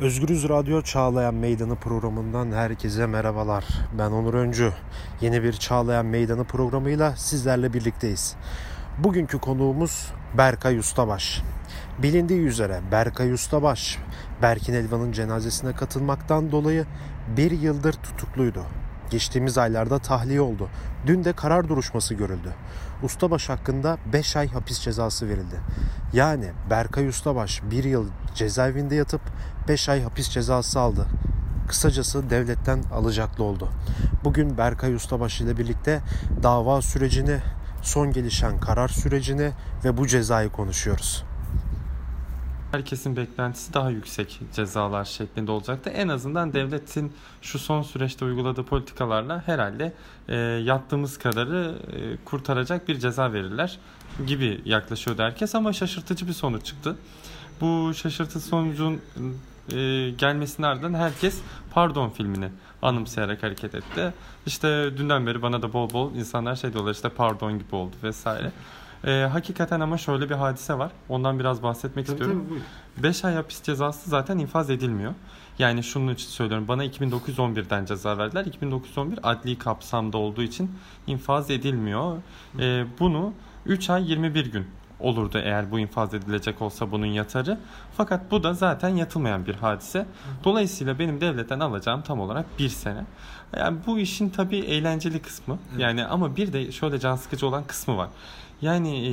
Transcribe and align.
Özgürüz 0.00 0.48
Radyo 0.48 0.82
Çağlayan 0.82 1.34
Meydanı 1.34 1.76
programından 1.76 2.52
herkese 2.52 3.06
merhabalar. 3.06 3.64
Ben 3.98 4.10
Onur 4.10 4.34
Öncü. 4.34 4.72
Yeni 5.20 5.42
bir 5.42 5.52
Çağlayan 5.52 6.06
Meydanı 6.06 6.44
programıyla 6.44 7.16
sizlerle 7.16 7.72
birlikteyiz. 7.72 8.36
Bugünkü 8.98 9.38
konuğumuz 9.38 10.12
Berkay 10.38 10.78
Ustabaş. 10.78 11.42
Bilindiği 11.98 12.40
üzere 12.40 12.80
Berkay 12.92 13.32
Ustabaş, 13.32 13.98
Berkin 14.42 14.74
Elvan'ın 14.74 15.12
cenazesine 15.12 15.72
katılmaktan 15.72 16.52
dolayı 16.52 16.86
bir 17.36 17.50
yıldır 17.50 17.92
tutukluydu. 17.92 18.64
Geçtiğimiz 19.10 19.58
aylarda 19.58 19.98
tahliye 19.98 20.40
oldu. 20.40 20.68
Dün 21.06 21.24
de 21.24 21.32
karar 21.32 21.68
duruşması 21.68 22.14
görüldü. 22.14 22.54
Ustabaş 23.02 23.48
hakkında 23.48 23.98
5 24.12 24.36
ay 24.36 24.48
hapis 24.48 24.80
cezası 24.80 25.28
verildi. 25.28 25.60
Yani 26.12 26.50
Berkay 26.70 27.08
Ustabaş 27.08 27.62
1 27.70 27.84
yıl 27.84 28.08
cezaevinde 28.34 28.94
yatıp 28.94 29.20
5 29.70 29.88
ay 29.88 30.02
hapis 30.02 30.30
cezası 30.30 30.80
aldı. 30.80 31.06
Kısacası 31.68 32.30
devletten 32.30 32.82
alacaklı 32.94 33.44
oldu. 33.44 33.68
Bugün 34.24 34.58
Berkay 34.58 34.94
Ustabaş 34.94 35.40
ile 35.40 35.58
birlikte 35.58 36.02
dava 36.42 36.82
sürecini, 36.82 37.38
son 37.82 38.12
gelişen 38.12 38.60
karar 38.60 38.88
sürecini 38.88 39.52
ve 39.84 39.96
bu 39.96 40.06
cezayı 40.06 40.50
konuşuyoruz. 40.50 41.24
Herkesin 42.72 43.16
beklentisi 43.16 43.74
daha 43.74 43.90
yüksek 43.90 44.40
cezalar 44.54 45.04
şeklinde 45.04 45.50
olacaktı. 45.50 45.90
En 45.90 46.08
azından 46.08 46.52
devletin 46.52 47.12
şu 47.42 47.58
son 47.58 47.82
süreçte 47.82 48.24
uyguladığı 48.24 48.64
politikalarla 48.64 49.42
herhalde 49.46 49.92
e, 50.28 50.36
yattığımız 50.36 51.18
kadarı 51.18 51.78
e, 51.92 52.24
kurtaracak 52.24 52.88
bir 52.88 52.98
ceza 52.98 53.32
verirler 53.32 53.78
gibi 54.26 54.60
yaklaşıyordu 54.64 55.22
herkes 55.22 55.54
ama 55.54 55.72
şaşırtıcı 55.72 56.28
bir 56.28 56.32
sonuç 56.32 56.64
çıktı. 56.66 56.96
Bu 57.60 57.94
şaşırtıcı 57.94 58.44
sonucun 58.44 59.00
e, 59.76 60.10
gelmesinin 60.10 60.66
ardından 60.66 60.98
herkes 60.98 61.40
Pardon 61.70 62.10
filmini 62.10 62.48
anımsayarak 62.82 63.42
hareket 63.42 63.74
etti. 63.74 64.14
İşte 64.46 64.68
dünden 64.96 65.26
beri 65.26 65.42
bana 65.42 65.62
da 65.62 65.72
bol 65.72 65.90
bol 65.92 66.14
insanlar 66.14 66.56
şey 66.56 66.72
diyorlar 66.72 66.92
işte 66.92 67.08
pardon 67.08 67.58
gibi 67.58 67.76
oldu 67.76 67.96
vesaire. 68.02 68.52
E, 69.04 69.28
hakikaten 69.32 69.80
ama 69.80 69.98
şöyle 69.98 70.30
bir 70.30 70.34
hadise 70.34 70.78
var. 70.78 70.92
Ondan 71.08 71.38
biraz 71.38 71.62
bahsetmek 71.62 72.06
tabii, 72.06 72.14
istiyorum. 72.14 72.62
5 72.96 73.24
ay 73.24 73.34
hapis 73.34 73.62
cezası 73.62 74.10
zaten 74.10 74.38
infaz 74.38 74.70
edilmiyor. 74.70 75.14
Yani 75.58 75.82
şunun 75.82 76.14
için 76.14 76.28
söylüyorum. 76.28 76.68
Bana 76.68 76.84
2911'den 76.84 77.84
ceza 77.84 78.18
verdiler. 78.18 78.44
2911 78.44 79.18
adli 79.22 79.58
kapsamda 79.58 80.18
olduğu 80.18 80.42
için 80.42 80.70
infaz 81.06 81.50
edilmiyor. 81.50 82.16
E, 82.58 82.84
bunu 83.00 83.32
3 83.66 83.90
ay 83.90 84.10
21 84.10 84.46
gün 84.46 84.66
olurdu 85.00 85.38
eğer 85.44 85.70
bu 85.70 85.78
infaz 85.78 86.14
edilecek 86.14 86.62
olsa 86.62 86.90
bunun 86.90 87.06
yatarı. 87.06 87.58
Fakat 87.96 88.30
bu 88.30 88.42
da 88.42 88.54
zaten 88.54 88.88
yatılmayan 88.88 89.46
bir 89.46 89.54
hadise. 89.54 90.06
Dolayısıyla 90.44 90.98
benim 90.98 91.20
devletten 91.20 91.60
alacağım 91.60 92.02
tam 92.02 92.20
olarak 92.20 92.46
bir 92.58 92.68
sene. 92.68 93.04
Yani 93.56 93.78
bu 93.86 93.98
işin 93.98 94.28
tabii 94.28 94.58
eğlenceli 94.58 95.22
kısmı. 95.22 95.58
Yani 95.78 96.04
ama 96.04 96.36
bir 96.36 96.52
de 96.52 96.72
şöyle 96.72 96.98
can 96.98 97.16
sıkıcı 97.16 97.46
olan 97.46 97.64
kısmı 97.64 97.96
var. 97.96 98.08
Yani 98.62 99.08
e, 99.08 99.12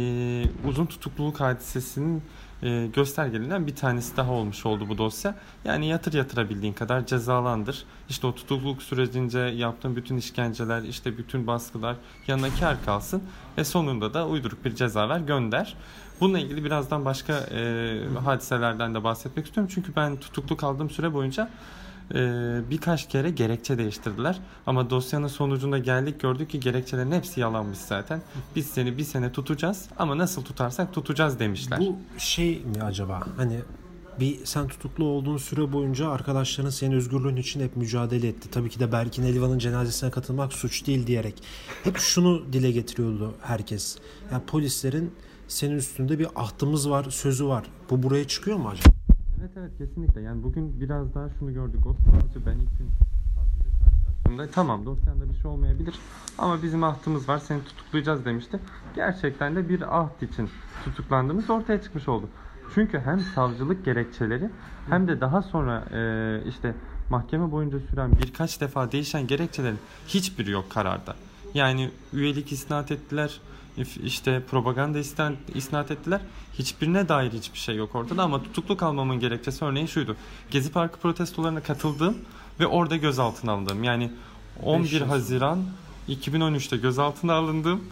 uzun 0.67 0.85
tutukluluk 0.85 1.39
hadisesinin 1.39 2.23
e, 2.63 2.87
göstergelerinden 2.93 3.67
bir 3.67 3.75
tanesi 3.75 4.17
daha 4.17 4.31
olmuş 4.31 4.65
oldu 4.65 4.89
bu 4.89 4.97
dosya. 4.97 5.35
Yani 5.65 5.87
yatır 5.87 6.13
yatırabildiğin 6.13 6.73
kadar 6.73 7.05
cezalandır. 7.05 7.83
İşte 8.09 8.27
o 8.27 8.35
tutukluluk 8.35 8.83
sürecince 8.83 9.39
yaptığın 9.39 9.95
bütün 9.95 10.17
işkenceler, 10.17 10.81
işte 10.81 11.17
bütün 11.17 11.47
baskılar 11.47 11.95
yanına 12.27 12.49
kar 12.59 12.85
kalsın 12.85 13.23
ve 13.57 13.63
sonunda 13.63 14.13
da 14.13 14.27
uyduruk 14.27 14.65
bir 14.65 14.75
ceza 14.75 15.09
ver 15.09 15.19
gönder. 15.19 15.75
Bununla 16.21 16.39
ilgili 16.39 16.63
birazdan 16.63 17.05
başka 17.05 17.33
e, 17.33 17.99
hadiselerden 18.25 18.95
de 18.95 19.03
bahsetmek 19.03 19.45
istiyorum. 19.45 19.71
Çünkü 19.75 19.95
ben 19.95 20.15
tutuklu 20.15 20.57
kaldığım 20.57 20.89
süre 20.89 21.13
boyunca 21.13 21.49
birkaç 22.69 23.09
kere 23.09 23.29
gerekçe 23.29 23.77
değiştirdiler. 23.77 24.39
Ama 24.65 24.89
dosyanın 24.89 25.27
sonucunda 25.27 25.77
geldik 25.77 26.21
gördük 26.21 26.49
ki 26.49 26.59
gerekçelerin 26.59 27.11
hepsi 27.11 27.39
yalanmış 27.39 27.77
zaten. 27.77 28.21
Biz 28.55 28.67
seni 28.67 28.97
bir 28.97 29.03
sene 29.03 29.31
tutacağız 29.31 29.89
ama 29.99 30.17
nasıl 30.17 30.43
tutarsak 30.43 30.93
tutacağız 30.93 31.39
demişler. 31.39 31.79
Bu 31.79 31.97
şey 32.17 32.59
mi 32.65 32.83
acaba? 32.83 33.23
Hani 33.37 33.59
bir 34.19 34.45
sen 34.45 34.67
tutuklu 34.67 35.05
olduğun 35.05 35.37
süre 35.37 35.73
boyunca 35.73 36.09
arkadaşların 36.09 36.69
senin 36.69 36.95
özgürlüğün 36.95 37.35
için 37.35 37.59
hep 37.59 37.75
mücadele 37.75 38.27
etti. 38.27 38.49
Tabii 38.51 38.69
ki 38.69 38.79
de 38.79 38.91
Berkin 38.91 39.23
Elvan'ın 39.23 39.59
cenazesine 39.59 40.11
katılmak 40.11 40.53
suç 40.53 40.87
değil 40.87 41.07
diyerek. 41.07 41.43
Hep 41.83 41.97
şunu 41.97 42.53
dile 42.53 42.71
getiriyordu 42.71 43.35
herkes. 43.41 43.97
Yani 44.31 44.43
polislerin 44.45 45.11
senin 45.47 45.75
üstünde 45.75 46.19
bir 46.19 46.27
ahtımız 46.35 46.89
var, 46.89 47.05
sözü 47.09 47.47
var. 47.47 47.65
Bu 47.89 48.03
buraya 48.03 48.27
çıkıyor 48.27 48.57
mu 48.57 48.69
acaba? 48.69 49.06
Evet 49.39 49.51
evet 49.57 49.71
kesinlikle. 49.77 50.21
Yani 50.21 50.43
bugün 50.43 50.81
biraz 50.81 51.15
daha 51.15 51.29
şunu 51.39 51.53
gördük. 51.53 51.85
O 51.85 51.93
savcı 51.93 52.45
ben 52.45 52.55
ilk 52.55 52.77
gün 52.77 52.89
savcıyla 53.35 53.79
karşılaştığımda 53.83 54.51
tamam 54.51 54.85
dosyanda 54.85 55.29
bir 55.29 55.35
şey 55.35 55.51
olmayabilir 55.51 55.95
ama 56.37 56.63
bizim 56.63 56.83
ahtımız 56.83 57.29
var 57.29 57.37
seni 57.37 57.63
tutuklayacağız 57.63 58.25
demişti. 58.25 58.59
Gerçekten 58.95 59.55
de 59.55 59.69
bir 59.69 59.99
aht 60.01 60.23
için 60.23 60.49
tutuklandığımız 60.85 61.49
ortaya 61.49 61.81
çıkmış 61.81 62.07
oldu. 62.07 62.29
Çünkü 62.75 62.99
hem 62.99 63.19
savcılık 63.19 63.85
gerekçeleri 63.85 64.49
hem 64.89 65.07
de 65.07 65.21
daha 65.21 65.41
sonra 65.41 65.83
e, 65.91 66.41
işte 66.47 66.75
mahkeme 67.09 67.51
boyunca 67.51 67.79
süren 67.79 68.11
birkaç 68.11 68.61
defa 68.61 68.91
değişen 68.91 69.27
gerekçelerin 69.27 69.79
hiçbiri 70.07 70.51
yok 70.51 70.69
kararda. 70.69 71.15
Yani 71.57 71.89
üyelik 72.13 72.51
isnat 72.51 72.91
ettiler, 72.91 73.39
işte 74.03 74.43
propaganda 74.51 74.99
isten, 74.99 75.35
isnat 75.55 75.91
ettiler. 75.91 76.21
Hiçbirine 76.59 77.09
dair 77.09 77.31
hiçbir 77.31 77.59
şey 77.59 77.75
yok 77.75 77.95
ortada 77.95 78.23
ama 78.23 78.43
tutuklu 78.43 78.77
kalmamın 78.77 79.19
gerekçesi 79.19 79.65
örneğin 79.65 79.87
şuydu. 79.87 80.15
Gezi 80.51 80.71
Parkı 80.71 80.99
protestolarına 80.99 81.59
katıldım 81.59 82.17
ve 82.59 82.67
orada 82.67 82.95
gözaltına 82.95 83.51
alındım. 83.51 83.83
Yani 83.83 84.11
11 84.63 85.01
Haziran 85.01 85.63
2013'te 86.09 86.77
gözaltına 86.77 87.33
alındım 87.33 87.83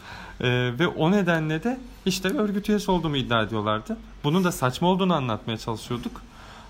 ee, 0.41 0.71
ve 0.79 0.87
o 0.87 1.11
nedenle 1.11 1.63
de 1.63 1.79
işte 2.05 2.29
örgüt 2.29 2.69
üyesi 2.69 2.91
olduğumu 2.91 3.17
iddia 3.17 3.43
ediyorlardı. 3.43 3.97
Bunun 4.23 4.43
da 4.43 4.51
saçma 4.51 4.87
olduğunu 4.87 5.13
anlatmaya 5.13 5.57
çalışıyorduk. 5.57 6.21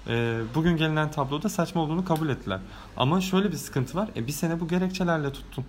Ee, 0.07 0.39
bugün 0.55 0.77
gelinen 0.77 1.11
tabloda 1.11 1.49
saçma 1.49 1.81
olduğunu 1.81 2.05
kabul 2.05 2.29
ettiler. 2.29 2.59
Ama 2.97 3.21
şöyle 3.21 3.51
bir 3.51 3.57
sıkıntı 3.57 3.97
var. 3.97 4.09
E, 4.15 4.27
bir 4.27 4.31
sene 4.31 4.59
bu 4.59 4.67
gerekçelerle 4.67 5.33
tuttum. 5.33 5.65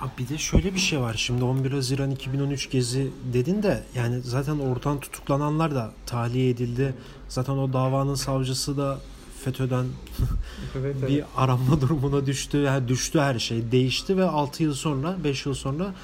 Abi 0.00 0.10
bir 0.18 0.28
de 0.28 0.38
şöyle 0.38 0.74
bir 0.74 0.78
şey 0.78 1.00
var. 1.00 1.14
Şimdi 1.16 1.44
11 1.44 1.72
Haziran 1.72 2.10
2013 2.10 2.70
gezi 2.70 3.10
dedin 3.32 3.62
de 3.62 3.82
yani 3.94 4.20
zaten 4.20 4.58
oradan 4.58 5.00
tutuklananlar 5.00 5.74
da 5.74 5.90
tahliye 6.06 6.50
edildi. 6.50 6.94
Zaten 7.28 7.52
o 7.52 7.72
davanın 7.72 8.14
savcısı 8.14 8.76
da 8.76 9.00
FETÖ'den 9.44 9.84
evet, 10.78 10.96
evet. 10.98 11.10
bir 11.10 11.24
aranma 11.36 11.80
durumuna 11.80 12.26
düştü. 12.26 12.58
Yani 12.58 12.88
düştü 12.88 13.20
her 13.20 13.38
şey. 13.38 13.72
Değişti 13.72 14.16
ve 14.16 14.24
6 14.24 14.62
yıl 14.62 14.74
sonra, 14.74 15.16
5 15.24 15.46
yıl 15.46 15.54
sonra 15.54 15.94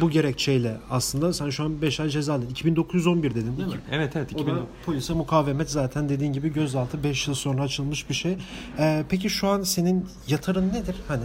bu 0.00 0.10
gerekçeyle 0.10 0.76
aslında 0.90 1.32
sen 1.32 1.50
şu 1.50 1.64
an 1.64 1.82
5 1.82 2.00
ay 2.00 2.08
ceza 2.08 2.34
aldın. 2.34 2.48
2911 2.48 3.34
dedin 3.34 3.56
değil 3.56 3.68
mi? 3.68 3.80
Evet 3.90 4.16
evet. 4.16 4.32
2000... 4.32 4.52
O 4.52 4.56
da 4.56 4.60
polise 4.86 5.12
mukavemet 5.12 5.70
zaten 5.70 6.08
dediğin 6.08 6.32
gibi 6.32 6.52
gözaltı 6.52 7.04
5 7.04 7.28
yıl 7.28 7.34
sonra 7.34 7.62
açılmış 7.62 8.08
bir 8.08 8.14
şey. 8.14 8.38
Ee, 8.78 9.04
peki 9.08 9.30
şu 9.30 9.48
an 9.48 9.62
senin 9.62 10.06
yatarın 10.28 10.68
nedir? 10.68 10.96
Hani 11.08 11.24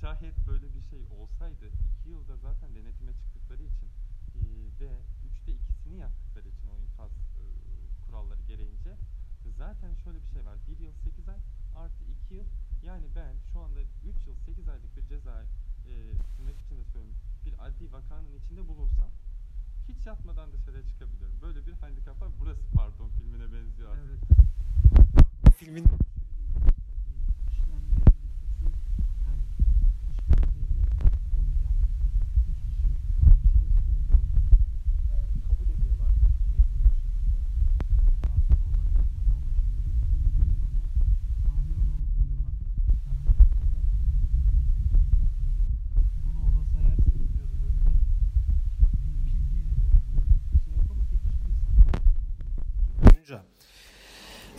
şayet 0.00 0.46
böyle 0.46 0.74
bir 0.74 0.82
şey 0.82 1.02
olsaydı 1.18 1.66
iki 1.68 2.08
yılda 2.08 2.36
zaten 2.36 2.74
denetime 2.74 3.12
çıktıkları 3.12 3.62
için 3.62 3.88
e, 4.34 4.40
ve 4.80 4.90
üçte 5.26 5.52
ikisini 5.52 5.96
yaptıkları 5.96 6.48
için 6.48 6.68
o 6.68 6.78
infaz 6.78 7.10
e, 7.12 7.44
kuralları 8.06 8.42
gereğince 8.42 8.96
zaten 9.58 9.94
şöyle 9.94 10.22
bir 10.22 10.28
şey 10.28 10.44
var. 10.44 10.58
bir 10.68 10.78
yıl 10.78 10.92
sekiz 10.92 11.28
ay 11.28 11.38
artı 11.76 12.04
iki 12.04 12.34
yıl 12.34 12.44
yani 12.82 13.06
ben 13.16 13.34
şu 13.52 13.60
anda 13.60 13.80
üç 13.80 14.26
yıl 14.26 14.36
sekiz 14.46 14.68
aylık 14.68 14.96
bir 14.96 15.06
ceza 15.06 15.42
e, 15.86 15.92
tırnak 16.36 16.60
içinde 16.60 16.84
söylüyorum 16.84 17.16
bir 17.44 17.66
adli 17.66 17.92
vakanın 17.92 18.34
içinde 18.34 18.68
bulunsam 18.68 19.10
hiç 19.88 20.06
yatmadan 20.06 20.52
dışarıya 20.52 20.86
çıkabiliyorum. 20.86 21.40
Böyle 21.42 21.66
bir 21.66 21.72
handikap 21.72 22.20
var. 22.20 22.28
Burası 22.40 22.60
pardon 22.74 23.10
filmine 23.10 23.52
benziyor. 23.52 23.96
Evet. 23.96 24.20
Filmin 25.58 25.84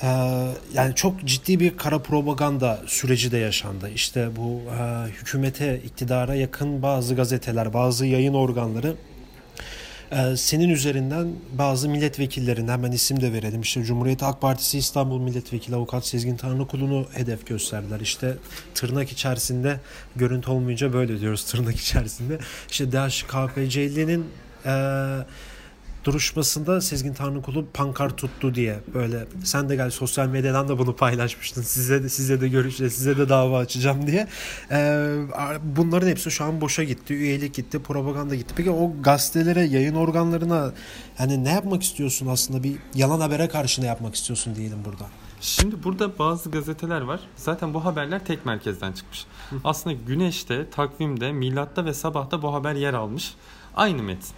Ee, 0.03 0.07
yani 0.73 0.95
çok 0.95 1.25
ciddi 1.25 1.59
bir 1.59 1.77
kara 1.77 1.99
propaganda 1.99 2.81
süreci 2.87 3.31
de 3.31 3.37
yaşandı. 3.37 3.89
İşte 3.95 4.29
bu 4.35 4.61
e, 4.71 5.07
hükümete, 5.11 5.81
iktidara 5.85 6.35
yakın 6.35 6.81
bazı 6.81 7.15
gazeteler, 7.15 7.73
bazı 7.73 8.05
yayın 8.05 8.33
organları 8.33 8.95
e, 10.11 10.37
senin 10.37 10.69
üzerinden 10.69 11.27
bazı 11.53 11.89
milletvekillerin 11.89 12.67
hemen 12.67 12.91
isim 12.91 13.21
de 13.21 13.33
verelim. 13.33 13.61
İşte 13.61 13.83
Cumhuriyet 13.83 14.21
Halk 14.21 14.41
Partisi 14.41 14.77
İstanbul 14.77 15.19
Milletvekili 15.19 15.75
Avukat 15.75 16.05
Sezgin 16.05 16.37
Tanrıkulu'nu 16.37 17.05
hedef 17.13 17.47
gösterdiler. 17.47 17.99
İşte 17.99 18.37
tırnak 18.75 19.11
içerisinde 19.11 19.79
görüntü 20.15 20.51
olmayınca 20.51 20.93
böyle 20.93 21.19
diyoruz 21.19 21.45
tırnak 21.45 21.75
içerisinde. 21.75 22.39
İşte 22.71 22.91
DHKPC'linin 22.91 24.25
eee 24.65 25.25
duruşmasında 26.03 26.81
Sezgin 26.81 27.13
Tanrıkulu 27.13 27.65
pankart 27.73 28.17
tuttu 28.17 28.55
diye 28.55 28.79
böyle 28.93 29.25
sen 29.43 29.69
de 29.69 29.75
gel 29.75 29.89
sosyal 29.89 30.27
medyadan 30.27 30.67
da 30.67 30.79
bunu 30.79 30.95
paylaşmıştın. 30.95 31.61
Size 31.61 32.03
de 32.03 32.09
size 32.09 32.41
de 32.41 32.47
görüşle 32.47 32.89
size 32.89 33.17
de 33.17 33.29
dava 33.29 33.59
açacağım 33.59 34.07
diye. 34.07 34.27
Ee, 34.71 35.17
bunların 35.63 36.07
hepsi 36.07 36.31
şu 36.31 36.43
an 36.43 36.61
boşa 36.61 36.83
gitti 36.83 37.13
üyelik 37.13 37.53
gitti 37.53 37.83
propaganda 37.83 38.35
gitti. 38.35 38.53
Peki 38.57 38.71
o 38.71 38.91
gazetelere 39.01 39.63
yayın 39.63 39.95
organlarına 39.95 40.71
yani 41.19 41.43
ne 41.43 41.51
yapmak 41.51 41.83
istiyorsun 41.83 42.27
aslında? 42.27 42.63
Bir 42.63 42.75
yalan 42.95 43.19
habere 43.19 43.47
karşı 43.47 43.81
ne 43.81 43.85
yapmak 43.85 44.15
istiyorsun 44.15 44.55
diyelim 44.55 44.85
burada. 44.85 45.05
Şimdi 45.41 45.83
burada 45.83 46.19
bazı 46.19 46.51
gazeteler 46.51 47.01
var. 47.01 47.19
Zaten 47.35 47.73
bu 47.73 47.85
haberler 47.85 48.25
tek 48.25 48.45
merkezden 48.45 48.91
çıkmış. 48.91 49.25
Aslında 49.63 49.95
Güneş'te, 50.07 50.69
Takvim'de, 50.69 51.31
Milat'ta 51.31 51.85
ve 51.85 51.93
Sabah'ta 51.93 52.41
bu 52.41 52.53
haber 52.53 52.75
yer 52.75 52.93
almış. 52.93 53.33
Aynı 53.75 54.03
metin 54.03 54.29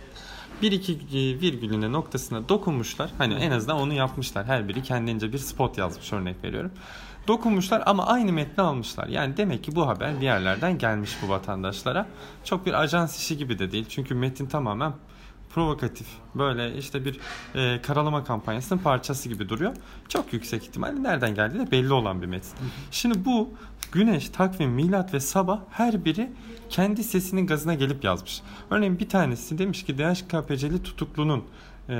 bir 0.61 0.71
iki 0.71 0.93
e, 0.93 1.41
virgülüne 1.41 1.91
noktasına 1.91 2.49
dokunmuşlar. 2.49 3.11
Hani 3.17 3.33
en 3.33 3.51
azından 3.51 3.77
onu 3.77 3.93
yapmışlar. 3.93 4.45
Her 4.45 4.69
biri 4.69 4.83
kendince 4.83 5.33
bir 5.33 5.37
spot 5.37 5.77
yazmış 5.77 6.13
örnek 6.13 6.43
veriyorum. 6.43 6.71
Dokunmuşlar 7.27 7.83
ama 7.85 8.07
aynı 8.07 8.33
metni 8.33 8.63
almışlar. 8.63 9.07
Yani 9.07 9.37
demek 9.37 9.63
ki 9.63 9.75
bu 9.75 9.87
haber 9.87 10.15
bir 10.21 10.25
yerlerden 10.25 10.77
gelmiş 10.77 11.17
bu 11.23 11.29
vatandaşlara. 11.29 12.07
Çok 12.43 12.65
bir 12.65 12.73
ajans 12.73 13.19
işi 13.19 13.37
gibi 13.37 13.59
de 13.59 13.71
değil. 13.71 13.85
Çünkü 13.89 14.15
metin 14.15 14.45
tamamen 14.45 14.93
provokatif 15.53 16.07
böyle 16.35 16.77
işte 16.77 17.05
bir 17.05 17.19
e, 17.55 17.81
karalama 17.81 18.23
kampanyasının 18.23 18.79
parçası 18.79 19.29
gibi 19.29 19.49
duruyor. 19.49 19.75
Çok 20.09 20.33
yüksek 20.33 20.63
ihtimalle 20.63 21.03
nereden 21.03 21.35
geldiği 21.35 21.59
de 21.59 21.71
belli 21.71 21.93
olan 21.93 22.21
bir 22.21 22.27
metin. 22.27 22.51
Şimdi 22.91 23.25
bu 23.25 23.49
Güneş, 23.93 24.29
Takvim, 24.29 24.71
Milat 24.71 25.13
ve 25.13 25.19
Sabah 25.19 25.59
her 25.69 26.05
biri 26.05 26.31
kendi 26.69 27.03
sesinin 27.03 27.47
gazına 27.47 27.73
gelip 27.73 28.03
yazmış. 28.03 28.41
Örneğin 28.69 28.99
bir 28.99 29.09
tanesi 29.09 29.57
demiş 29.57 29.83
ki 29.83 29.97
DHKPC'li 29.97 30.83
tutuklunun 30.83 31.43
e, 31.89 31.95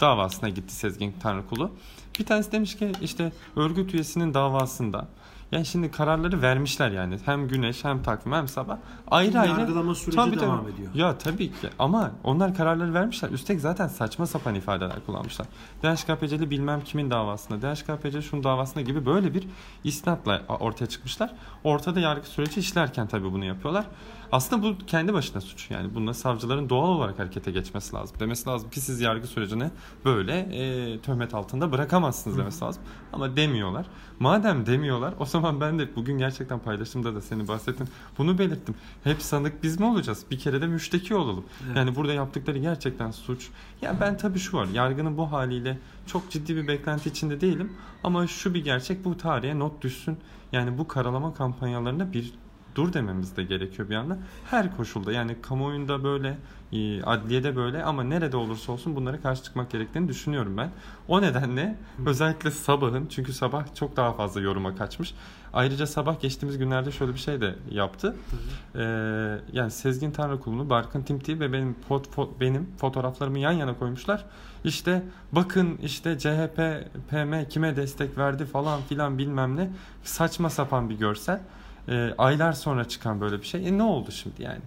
davasına 0.00 0.48
gitti 0.48 0.74
Sezgin 0.74 1.14
Tanrıkulu. 1.22 1.70
Bir 2.18 2.26
tanesi 2.26 2.52
demiş 2.52 2.76
ki 2.76 2.92
işte 3.02 3.32
örgüt 3.56 3.94
üyesinin 3.94 4.34
davasında 4.34 5.08
yani 5.52 5.66
şimdi 5.66 5.90
kararları 5.90 6.42
vermişler 6.42 6.90
yani. 6.90 7.18
Hem 7.24 7.48
güneş 7.48 7.84
hem 7.84 8.02
takvim 8.02 8.32
hem 8.32 8.48
sabah. 8.48 8.78
Ayrı 9.10 9.38
ayrı. 9.40 9.60
Yargılama 9.60 9.94
süreci 9.94 10.16
tabii, 10.16 10.40
devam 10.40 10.60
tabii. 10.60 10.72
ediyor. 10.72 10.94
Ya 10.94 11.18
tabii 11.18 11.48
ki 11.48 11.68
ama 11.78 12.10
onlar 12.24 12.54
kararları 12.54 12.94
vermişler. 12.94 13.30
Üstelik 13.30 13.60
zaten 13.60 13.88
saçma 13.88 14.26
sapan 14.26 14.54
ifadeler 14.54 14.96
kullanmışlar. 15.06 15.46
DHKPC'li 15.82 16.50
bilmem 16.50 16.80
kimin 16.84 17.10
davasında, 17.10 17.62
DHKPC 17.62 18.22
şunun 18.22 18.44
davasında 18.44 18.80
gibi 18.80 19.06
böyle 19.06 19.34
bir 19.34 19.46
isnatla 19.84 20.42
ortaya 20.48 20.86
çıkmışlar. 20.86 21.30
Ortada 21.64 22.00
yargı 22.00 22.26
süreci 22.26 22.60
işlerken 22.60 23.06
tabii 23.06 23.32
bunu 23.32 23.44
yapıyorlar. 23.44 23.84
Aslında 24.32 24.62
bu 24.62 24.86
kendi 24.86 25.12
başına 25.12 25.40
suç. 25.40 25.70
Yani 25.70 25.94
bunda 25.94 26.14
savcıların 26.14 26.68
doğal 26.68 26.88
olarak 26.88 27.18
harekete 27.18 27.50
geçmesi 27.50 27.96
lazım. 27.96 28.16
Demesi 28.20 28.48
lazım 28.48 28.70
ki 28.70 28.80
siz 28.80 29.00
yargı 29.00 29.26
sürecini 29.26 29.70
böyle 30.04 30.38
e, 30.38 30.98
töhmet 31.00 31.34
altında 31.34 31.72
bırakamazsınız 31.72 32.38
demesi 32.38 32.64
lazım. 32.64 32.82
Ama 33.12 33.36
demiyorlar. 33.36 33.86
Madem 34.20 34.66
demiyorlar 34.66 35.14
o 35.18 35.24
zaman 35.24 35.60
ben 35.60 35.78
de 35.78 35.96
bugün 35.96 36.18
gerçekten 36.18 36.58
paylaşımda 36.58 37.14
da 37.14 37.20
seni 37.20 37.48
bahsettim. 37.48 37.88
Bunu 38.18 38.38
belirttim. 38.38 38.74
Hep 39.04 39.22
sanık 39.22 39.62
biz 39.62 39.80
mi 39.80 39.86
olacağız? 39.86 40.24
Bir 40.30 40.38
kere 40.38 40.60
de 40.60 40.66
müşteki 40.66 41.14
olalım. 41.14 41.44
Evet. 41.66 41.76
Yani 41.76 41.96
burada 41.96 42.12
yaptıkları 42.12 42.58
gerçekten 42.58 43.10
suç. 43.10 43.48
Ya 43.82 43.96
ben 44.00 44.16
tabii 44.16 44.38
şu 44.38 44.56
var. 44.56 44.68
Yargının 44.72 45.16
bu 45.16 45.32
haliyle 45.32 45.78
çok 46.06 46.30
ciddi 46.30 46.56
bir 46.56 46.68
beklenti 46.68 47.08
içinde 47.08 47.40
değilim. 47.40 47.72
Ama 48.04 48.26
şu 48.26 48.54
bir 48.54 48.64
gerçek 48.64 49.04
bu 49.04 49.16
tarihe 49.16 49.58
not 49.58 49.82
düşsün. 49.82 50.18
Yani 50.52 50.78
bu 50.78 50.88
karalama 50.88 51.34
kampanyalarında 51.34 52.12
bir 52.12 52.32
dur 52.78 52.92
dememiz 52.92 53.36
de 53.36 53.42
gerekiyor 53.42 53.88
bir 53.88 53.94
yandan. 53.94 54.18
Her 54.50 54.76
koşulda 54.76 55.12
yani 55.12 55.36
kamuoyunda 55.42 56.04
böyle, 56.04 56.38
e, 56.72 57.02
adliyede 57.02 57.56
böyle 57.56 57.84
ama 57.84 58.04
nerede 58.04 58.36
olursa 58.36 58.72
olsun 58.72 58.96
bunlara 58.96 59.20
karşı 59.20 59.42
çıkmak 59.42 59.70
gerektiğini 59.70 60.08
düşünüyorum 60.08 60.56
ben. 60.56 60.70
O 61.08 61.22
nedenle 61.22 61.78
özellikle 62.06 62.50
sabahın 62.50 63.06
çünkü 63.06 63.32
sabah 63.32 63.74
çok 63.74 63.96
daha 63.96 64.12
fazla 64.12 64.40
yoruma 64.40 64.76
kaçmış. 64.76 65.14
Ayrıca 65.52 65.86
sabah 65.86 66.20
geçtiğimiz 66.20 66.58
günlerde 66.58 66.92
şöyle 66.92 67.14
bir 67.14 67.18
şey 67.18 67.40
de 67.40 67.54
yaptı. 67.70 68.16
Ee, 68.74 68.80
yani 69.52 69.70
Sezgin 69.70 70.10
Tanrıkulu'nu, 70.10 70.70
Barkın 70.70 71.02
Timti 71.02 71.40
ve 71.40 71.52
benim 71.52 71.76
fot, 71.88 72.10
fot, 72.10 72.40
benim 72.40 72.68
fotoğraflarımı 72.76 73.38
yan 73.38 73.52
yana 73.52 73.78
koymuşlar. 73.78 74.24
İşte 74.64 75.02
bakın 75.32 75.78
işte 75.82 76.18
CHP, 76.18 76.56
PM 77.10 77.48
kime 77.48 77.76
destek 77.76 78.18
verdi 78.18 78.44
falan 78.44 78.80
filan 78.80 79.18
bilmem 79.18 79.56
ne. 79.56 79.70
Saçma 80.04 80.50
sapan 80.50 80.90
bir 80.90 80.98
görsel 80.98 81.40
e, 81.88 82.14
aylar 82.18 82.52
sonra 82.52 82.88
çıkan 82.88 83.20
böyle 83.20 83.40
bir 83.40 83.46
şey. 83.46 83.68
E 83.68 83.78
ne 83.78 83.82
oldu 83.82 84.10
şimdi 84.10 84.42
yani? 84.42 84.60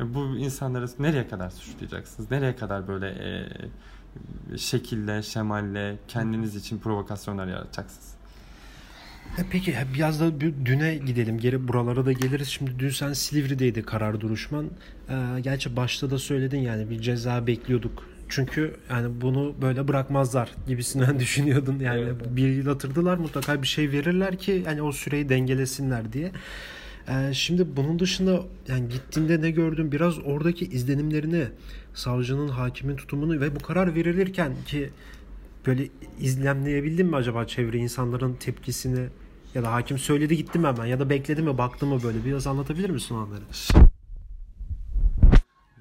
E, 0.00 0.14
bu 0.14 0.36
insanları 0.36 0.86
nereye 0.98 1.28
kadar 1.28 1.50
suçlayacaksınız? 1.50 2.30
Nereye 2.30 2.56
kadar 2.56 2.88
böyle 2.88 3.08
e, 3.08 4.58
şekille, 4.58 5.22
şemalle 5.22 5.96
kendiniz 6.08 6.56
için 6.56 6.78
provokasyonlar 6.78 7.46
yaratacaksınız? 7.46 8.14
E 9.38 9.42
peki 9.50 9.74
biraz 9.94 10.20
da 10.20 10.40
düne 10.40 10.94
gidelim. 10.94 11.38
Geri 11.38 11.68
buralara 11.68 12.06
da 12.06 12.12
geliriz. 12.12 12.48
Şimdi 12.48 12.78
dün 12.78 12.90
sen 12.90 13.12
Silivri'deydi 13.12 13.82
karar 13.82 14.20
duruşman. 14.20 14.70
Ee, 15.08 15.40
gerçi 15.40 15.76
başta 15.76 16.10
da 16.10 16.18
söyledin 16.18 16.58
yani 16.58 16.90
bir 16.90 17.00
ceza 17.00 17.46
bekliyorduk 17.46 18.13
çünkü 18.28 18.76
yani 18.90 19.20
bunu 19.20 19.54
böyle 19.62 19.88
bırakmazlar 19.88 20.50
gibisinden 20.66 21.18
düşünüyordun. 21.20 21.78
Yani 21.78 22.00
evet. 22.00 22.36
bir 22.36 22.48
yıl 22.48 22.66
atırdılar 22.66 23.16
mutlaka 23.16 23.62
bir 23.62 23.66
şey 23.66 23.92
verirler 23.92 24.38
ki 24.38 24.62
hani 24.66 24.82
o 24.82 24.92
süreyi 24.92 25.28
dengelesinler 25.28 26.12
diye. 26.12 26.32
Ee, 27.08 27.34
şimdi 27.34 27.76
bunun 27.76 27.98
dışında 27.98 28.42
yani 28.68 28.88
gittiğinde 28.88 29.42
ne 29.42 29.50
gördün 29.50 29.92
biraz 29.92 30.18
oradaki 30.18 30.64
izlenimlerini 30.64 31.44
savcının 31.94 32.48
hakimin 32.48 32.96
tutumunu 32.96 33.40
ve 33.40 33.56
bu 33.56 33.58
karar 33.58 33.94
verilirken 33.94 34.52
ki 34.66 34.90
böyle 35.66 35.88
izlemleyebildin 36.20 37.06
mi 37.06 37.16
acaba 37.16 37.44
çevre 37.44 37.78
insanların 37.78 38.34
tepkisini 38.34 39.06
ya 39.54 39.62
da 39.62 39.72
hakim 39.72 39.98
söyledi 39.98 40.36
gittim 40.36 40.64
hemen 40.64 40.86
ya 40.86 41.00
da 41.00 41.10
bekledi 41.10 41.42
mi 41.42 41.58
baktı 41.58 41.86
mı 41.86 42.02
böyle 42.02 42.24
biraz 42.24 42.46
anlatabilir 42.46 42.90
misin 42.90 43.14
onları? 43.14 43.42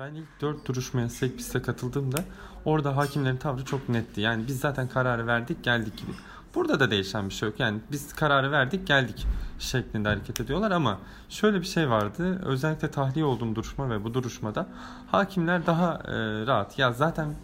Ben 0.03 0.15
ilk 0.15 0.41
dört 0.41 0.67
duruşmaya 0.67 1.09
Sekbis'te 1.09 1.61
katıldığımda 1.61 2.17
orada 2.65 2.97
hakimlerin 2.97 3.37
tavrı 3.37 3.65
çok 3.65 3.89
netti. 3.89 4.21
Yani 4.21 4.47
biz 4.47 4.59
zaten 4.59 4.87
kararı 4.87 5.27
verdik 5.27 5.63
geldik 5.63 5.97
gibi. 5.97 6.11
Burada 6.55 6.79
da 6.79 6.91
değişen 6.91 7.29
bir 7.29 7.33
şey 7.33 7.49
yok. 7.49 7.59
Yani 7.59 7.79
biz 7.91 8.13
kararı 8.13 8.51
verdik 8.51 8.87
geldik 8.87 9.27
şeklinde 9.59 10.09
hareket 10.09 10.39
ediyorlar 10.39 10.71
ama 10.71 10.99
şöyle 11.29 11.61
bir 11.61 11.65
şey 11.65 11.89
vardı. 11.89 12.41
Özellikle 12.45 12.91
tahliye 12.91 13.25
olduğum 13.25 13.55
duruşma 13.55 13.89
ve 13.89 14.03
bu 14.03 14.13
duruşmada 14.13 14.67
hakimler 15.11 15.65
daha 15.65 15.93
e, 15.93 16.11
rahat. 16.47 16.79
Ya 16.79 16.93
zaten 16.93 17.35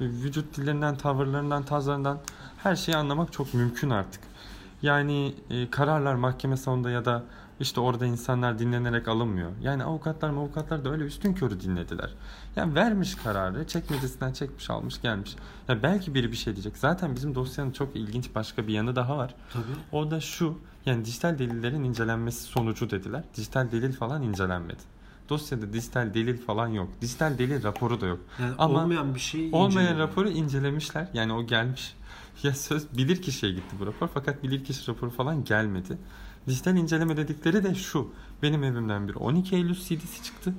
vücut 0.00 0.56
dillerinden, 0.56 0.96
tavırlarından, 0.96 1.62
tazlarından 1.62 2.18
her 2.58 2.76
şeyi 2.76 2.96
anlamak 2.96 3.32
çok 3.32 3.54
mümkün 3.54 3.90
artık. 3.90 4.20
Yani 4.82 5.34
e, 5.50 5.70
kararlar 5.70 6.14
mahkeme 6.14 6.56
sonunda 6.56 6.90
ya 6.90 7.04
da 7.04 7.22
işte 7.60 7.80
orada 7.80 8.06
insanlar 8.06 8.58
dinlenerek 8.58 9.08
alınmıyor. 9.08 9.50
Yani 9.62 9.84
avukatlar 9.84 10.30
avukatlar 10.30 10.84
da 10.84 10.90
öyle 10.90 11.04
üstün 11.04 11.34
körü 11.34 11.60
dinlediler. 11.60 12.10
Yani 12.56 12.74
vermiş 12.74 13.14
kararı, 13.14 13.66
çekmecesinden 13.66 14.32
çekmiş 14.32 14.70
almış 14.70 15.02
gelmiş. 15.02 15.36
Ya 15.68 15.82
belki 15.82 16.14
biri 16.14 16.32
bir 16.32 16.36
şey 16.36 16.54
diyecek. 16.54 16.76
Zaten 16.76 17.16
bizim 17.16 17.34
dosyanın 17.34 17.72
çok 17.72 17.96
ilginç 17.96 18.34
başka 18.34 18.66
bir 18.66 18.72
yanı 18.72 18.96
daha 18.96 19.16
var. 19.18 19.34
Tabii. 19.52 19.64
O 19.92 20.10
da 20.10 20.20
şu. 20.20 20.58
Yani 20.86 21.04
dijital 21.04 21.38
delillerin 21.38 21.84
incelenmesi 21.84 22.42
sonucu 22.42 22.90
dediler. 22.90 23.24
Dijital 23.36 23.70
delil 23.72 23.92
falan 23.92 24.22
incelenmedi. 24.22 24.82
Dosyada 25.28 25.72
dijital 25.72 26.14
delil 26.14 26.38
falan 26.38 26.68
yok. 26.68 26.88
Dijital 27.00 27.38
delil 27.38 27.62
raporu 27.62 28.00
da 28.00 28.06
yok. 28.06 28.20
Yani 28.40 28.54
Ama 28.58 28.82
olmayan 28.82 29.14
bir 29.14 29.20
şey 29.20 29.50
olmayan 29.52 29.98
raporu 29.98 30.28
incelemişler. 30.28 31.08
Yani 31.14 31.32
o 31.32 31.46
gelmiş. 31.46 31.94
Ya 32.42 32.54
söz 32.54 32.96
bilir 32.96 33.22
kişiye 33.22 33.52
gitti 33.52 33.76
bu 33.80 33.86
rapor 33.86 34.08
fakat 34.14 34.42
bilir 34.42 34.64
kişi 34.64 34.90
raporu 34.90 35.10
falan 35.10 35.44
gelmedi. 35.44 35.98
Dijital 36.48 36.76
inceleme 36.76 37.16
dedikleri 37.16 37.64
de 37.64 37.74
şu. 37.74 38.08
Benim 38.42 38.64
evimden 38.64 39.08
bir 39.08 39.14
12 39.14 39.56
Eylül 39.56 39.74
CD'si 39.74 40.22
çıktı. 40.24 40.54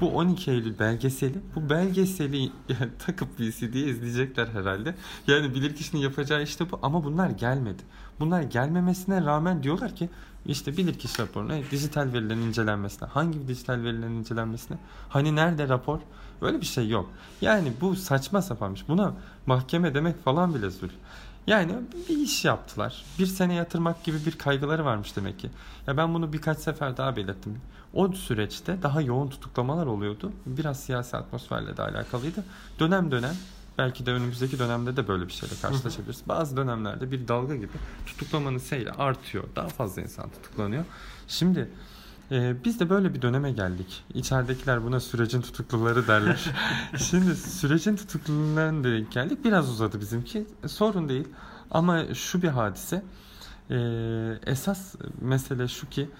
Bu 0.00 0.10
12 0.10 0.50
Eylül 0.50 0.78
belgeseli, 0.78 1.38
bu 1.54 1.70
belgeseli 1.70 2.42
yani 2.68 2.90
takıp 3.06 3.38
bir 3.38 3.52
CD'ye 3.52 3.86
izleyecekler 3.86 4.46
herhalde. 4.46 4.94
Yani 5.26 5.54
bilir 5.54 5.76
kişinin 5.76 6.02
yapacağı 6.02 6.42
işte 6.42 6.70
bu 6.70 6.78
ama 6.82 7.04
bunlar 7.04 7.30
gelmedi. 7.30 7.82
Bunlar 8.20 8.42
gelmemesine 8.42 9.24
rağmen 9.24 9.62
diyorlar 9.62 9.96
ki 9.96 10.08
işte 10.46 10.76
bilirkişi 10.76 11.22
raporuna 11.22 11.54
dijital 11.70 12.12
verilerin 12.12 12.40
incelenmesine. 12.40 13.08
Hangi 13.08 13.48
dijital 13.48 13.82
verilerin 13.82 14.12
incelenmesine? 14.12 14.78
Hani 15.08 15.36
nerede 15.36 15.68
rapor? 15.68 15.98
Öyle 16.40 16.60
bir 16.60 16.66
şey 16.66 16.88
yok. 16.88 17.10
Yani 17.40 17.72
bu 17.80 17.96
saçma 17.96 18.42
sapanmış. 18.42 18.88
Buna 18.88 19.14
mahkeme 19.46 19.94
demek 19.94 20.24
falan 20.24 20.54
bile 20.54 20.70
zul. 20.70 20.88
Yani 21.46 21.72
bir 22.08 22.18
iş 22.18 22.44
yaptılar. 22.44 23.04
Bir 23.18 23.26
sene 23.26 23.54
yatırmak 23.54 24.04
gibi 24.04 24.26
bir 24.26 24.38
kaygıları 24.38 24.84
varmış 24.84 25.16
demek 25.16 25.38
ki. 25.38 25.50
Ya 25.86 25.96
ben 25.96 26.14
bunu 26.14 26.32
birkaç 26.32 26.58
sefer 26.58 26.96
daha 26.96 27.16
belirttim. 27.16 27.60
O 27.94 28.12
süreçte 28.12 28.82
daha 28.82 29.00
yoğun 29.00 29.28
tutuklamalar 29.28 29.86
oluyordu. 29.86 30.32
Biraz 30.46 30.80
siyasi 30.80 31.16
atmosferle 31.16 31.76
de 31.76 31.82
alakalıydı. 31.82 32.44
Dönem 32.78 33.10
dönem 33.10 33.34
belki 33.78 34.06
de 34.06 34.12
önümüzdeki 34.12 34.58
dönemde 34.58 34.96
de 34.96 35.08
böyle 35.08 35.26
bir 35.26 35.32
şeyle 35.32 35.54
karşılaşabiliriz. 35.62 36.22
Bazı 36.28 36.56
dönemlerde 36.56 37.10
bir 37.10 37.28
dalga 37.28 37.56
gibi 37.56 37.72
tutuklamanın 38.06 38.58
seyri 38.58 38.92
artıyor. 38.92 39.44
Daha 39.56 39.68
fazla 39.68 40.02
insan 40.02 40.30
tutuklanıyor. 40.30 40.84
Şimdi 41.28 41.70
ee, 42.32 42.64
biz 42.64 42.80
de 42.80 42.90
böyle 42.90 43.14
bir 43.14 43.22
döneme 43.22 43.52
geldik. 43.52 44.04
İçeridekiler 44.14 44.84
buna 44.84 45.00
sürecin 45.00 45.40
tutukluları 45.40 46.08
derler. 46.08 46.50
Şimdi 46.96 47.36
sürecin 47.36 47.96
tutuklularına 47.96 48.84
denk 48.84 49.12
geldik. 49.12 49.44
Biraz 49.44 49.70
uzadı 49.70 50.00
bizimki. 50.00 50.46
Sorun 50.66 51.08
değil. 51.08 51.28
Ama 51.70 52.14
şu 52.14 52.42
bir 52.42 52.48
hadise. 52.48 53.02
Ee, 53.70 53.76
esas 54.46 54.94
mesele 55.20 55.68
şu 55.68 55.88
ki 55.88 56.10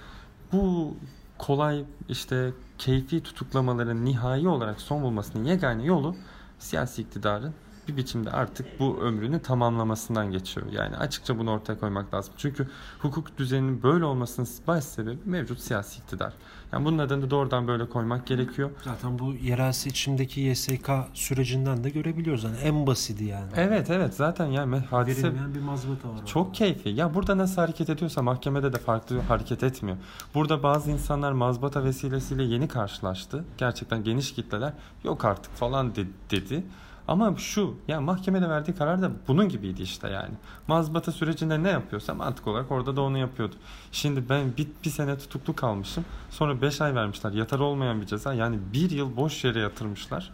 bu 0.53 0.97
kolay 1.39 1.85
işte 2.09 2.53
keyfi 2.79 3.23
tutuklamaların 3.23 4.05
nihai 4.05 4.49
olarak 4.49 4.81
son 4.81 5.03
bulmasının 5.03 5.45
yegane 5.45 5.85
yolu 5.85 6.17
siyasi 6.59 7.03
iktidarın 7.03 7.55
bir 7.89 7.97
biçimde 7.97 8.31
artık 8.31 8.81
bu 8.81 8.99
ömrünü 9.01 9.43
tamamlamasından 9.43 10.31
geçiyor. 10.31 10.67
Yani 10.73 10.97
açıkça 10.97 11.39
bunu 11.39 11.51
ortaya 11.51 11.79
koymak 11.79 12.15
lazım. 12.15 12.35
Çünkü 12.37 12.69
hukuk 12.99 13.39
düzeninin 13.39 13.83
böyle 13.83 14.05
olmasının 14.05 14.49
baş 14.67 14.85
sebebi 14.85 15.19
mevcut 15.25 15.61
siyasi 15.61 15.99
iktidar. 16.01 16.33
Yani 16.73 16.85
bunun 16.85 16.99
adını 16.99 17.31
doğrudan 17.31 17.69
böyle 17.69 17.89
koymak 17.89 18.27
gerekiyor. 18.27 18.71
Zaten 18.85 19.19
bu 19.19 19.35
yerel 19.35 19.73
seçimdeki 19.73 20.41
YSK 20.41 20.91
sürecinden 21.15 21.85
de 21.85 21.91
görebiliyoruz. 21.91 22.45
Yani 22.45 22.57
en 22.57 22.87
basiti 22.87 23.25
yani. 23.25 23.51
Evet 23.57 23.91
evet 23.91 24.15
zaten 24.15 24.47
yani 24.47 24.79
hadise 24.79 25.23
Verilmeyen 25.23 25.55
bir 25.55 25.61
mazbata 25.61 26.09
var. 26.09 26.27
çok 26.27 26.43
orada. 26.47 26.53
keyfi. 26.59 26.89
Ya 26.89 27.15
burada 27.15 27.39
nasıl 27.39 27.57
hareket 27.63 27.91
ediyorsa 27.91 28.23
mahkemede 28.23 28.73
de 28.73 28.79
farklı 28.79 29.21
hareket 29.21 29.63
etmiyor. 29.63 29.97
Burada 30.35 30.63
bazı 30.63 30.91
insanlar 30.91 31.33
mazbata 31.33 31.85
vesilesiyle 31.85 32.43
yeni 32.43 32.69
karşılaştı. 32.69 33.45
Gerçekten 33.59 34.05
geniş 34.05 34.35
kitleler 34.35 34.73
yok 35.05 35.25
artık 35.25 35.53
falan 35.55 35.95
dedi. 36.31 36.65
Ama 37.09 37.37
şu 37.37 37.75
yani 37.89 38.05
mahkemede 38.05 38.49
verdiği 38.49 38.75
karar 38.75 39.03
da 39.03 39.11
bunun 39.29 39.49
gibiydi 39.49 39.83
işte 39.83 40.09
yani. 40.09 40.35
Mazbata 40.69 41.13
sürecinde 41.13 41.63
ne 41.63 41.69
yapıyorsa 41.69 42.15
mantık 42.15 42.47
olarak 42.47 42.71
orada 42.71 42.97
da 42.97 43.03
onu 43.03 43.19
yapıyordu. 43.19 43.55
Şimdi 43.93 44.29
ben 44.29 44.57
bir, 44.57 44.69
bir 44.85 44.91
sene 44.91 45.19
tutuklu 45.19 45.57
kalmışım. 45.57 46.05
Sonra 46.31 46.63
5 46.63 46.81
ay 46.81 46.95
vermişler. 46.95 47.33
Yatar 47.33 47.59
olmayan 47.59 48.01
bir 48.01 48.07
ceza. 48.07 48.35
Yani 48.35 48.59
bir 48.73 48.91
yıl 48.91 49.17
boş 49.17 49.45
yere 49.45 49.59
yatırmışlar. 49.59 50.31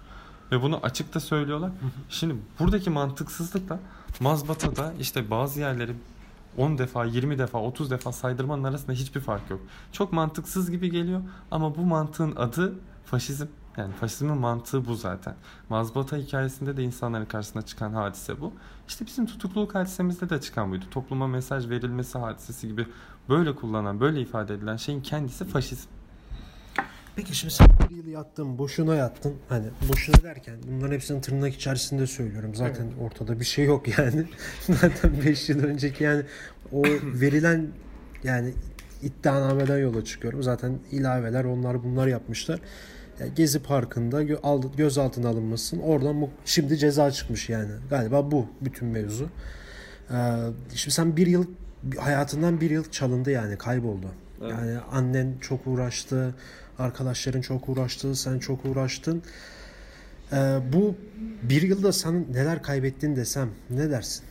Ve 0.52 0.62
bunu 0.62 0.80
açıkta 0.82 1.20
söylüyorlar. 1.20 1.70
Şimdi 2.10 2.36
buradaki 2.58 2.90
mantıksızlıkla 2.90 3.78
mazbatada 4.20 4.92
işte 5.00 5.30
bazı 5.30 5.60
yerleri 5.60 5.92
10 6.56 6.78
defa, 6.78 7.04
20 7.04 7.38
defa, 7.38 7.58
30 7.58 7.90
defa 7.90 8.12
saydırmanın 8.12 8.64
arasında 8.64 8.92
hiçbir 8.92 9.20
fark 9.20 9.50
yok. 9.50 9.60
Çok 9.92 10.12
mantıksız 10.12 10.70
gibi 10.70 10.90
geliyor 10.90 11.20
ama 11.50 11.76
bu 11.76 11.80
mantığın 11.80 12.36
adı 12.36 12.74
faşizm. 13.04 13.46
Yani 13.78 13.92
faşizmin 13.94 14.36
mantığı 14.36 14.86
bu 14.86 14.94
zaten. 14.94 15.34
Mazbata 15.68 16.16
hikayesinde 16.16 16.76
de 16.76 16.82
insanların 16.82 17.24
karşısına 17.24 17.62
çıkan 17.62 17.92
hadise 17.92 18.40
bu. 18.40 18.52
İşte 18.88 19.06
bizim 19.06 19.26
tutukluluk 19.26 19.74
hadisemizde 19.74 20.30
de 20.30 20.40
çıkan 20.40 20.70
buydu. 20.70 20.84
Topluma 20.90 21.26
mesaj 21.26 21.68
verilmesi 21.68 22.18
hadisesi 22.18 22.68
gibi 22.68 22.86
böyle 23.28 23.54
kullanan, 23.54 24.00
böyle 24.00 24.20
ifade 24.20 24.54
edilen 24.54 24.76
şeyin 24.76 25.00
kendisi 25.00 25.44
faşizm. 25.44 25.88
Peki 27.16 27.36
şimdi 27.36 27.54
sen 27.54 27.66
bir 27.90 27.96
yıl 27.96 28.06
yattın, 28.06 28.58
boşuna 28.58 28.94
yattın. 28.94 29.34
Hani 29.48 29.66
boşuna 29.88 30.22
derken 30.22 30.56
bunların 30.68 30.94
hepsini 30.94 31.20
tırnak 31.20 31.54
içerisinde 31.54 32.06
söylüyorum. 32.06 32.54
Zaten 32.54 32.84
evet. 32.84 32.94
ortada 33.00 33.40
bir 33.40 33.44
şey 33.44 33.64
yok 33.64 33.98
yani. 33.98 34.26
Zaten 34.60 35.12
5 35.26 35.48
yıl 35.48 35.64
önceki 35.64 36.04
yani 36.04 36.22
o 36.72 36.82
verilen 37.02 37.66
yani 38.24 38.54
iddianameden 39.02 39.78
yola 39.78 40.04
çıkıyorum. 40.04 40.42
Zaten 40.42 40.78
ilaveler 40.90 41.44
onlar 41.44 41.84
bunlar 41.84 42.06
yapmışlar. 42.06 42.60
Gezi 43.36 43.62
Parkı'nda 43.62 44.22
gözaltına 44.76 45.28
alınmasın. 45.28 45.78
Oradan 45.78 46.20
bu, 46.20 46.30
şimdi 46.44 46.78
ceza 46.78 47.10
çıkmış 47.10 47.48
yani. 47.48 47.70
Galiba 47.90 48.30
bu 48.30 48.46
bütün 48.60 48.88
mevzu. 48.88 49.28
Ee, 50.10 50.14
şimdi 50.74 50.94
sen 50.94 51.16
bir 51.16 51.26
yıl 51.26 51.44
hayatından 51.98 52.60
bir 52.60 52.70
yıl 52.70 52.84
çalındı 52.84 53.30
yani 53.30 53.56
kayboldu. 53.56 54.06
Evet. 54.42 54.50
Yani 54.50 54.78
annen 54.78 55.34
çok 55.40 55.66
uğraştı, 55.66 56.34
arkadaşların 56.78 57.40
çok 57.40 57.68
uğraştı, 57.68 58.16
sen 58.16 58.38
çok 58.38 58.64
uğraştın. 58.64 59.22
Ee, 60.32 60.58
bu 60.72 60.94
bir 61.42 61.62
yılda 61.62 61.92
sen 61.92 62.26
neler 62.32 62.62
kaybettin 62.62 63.16
desem 63.16 63.48
ne 63.70 63.90
dersin? 63.90 64.24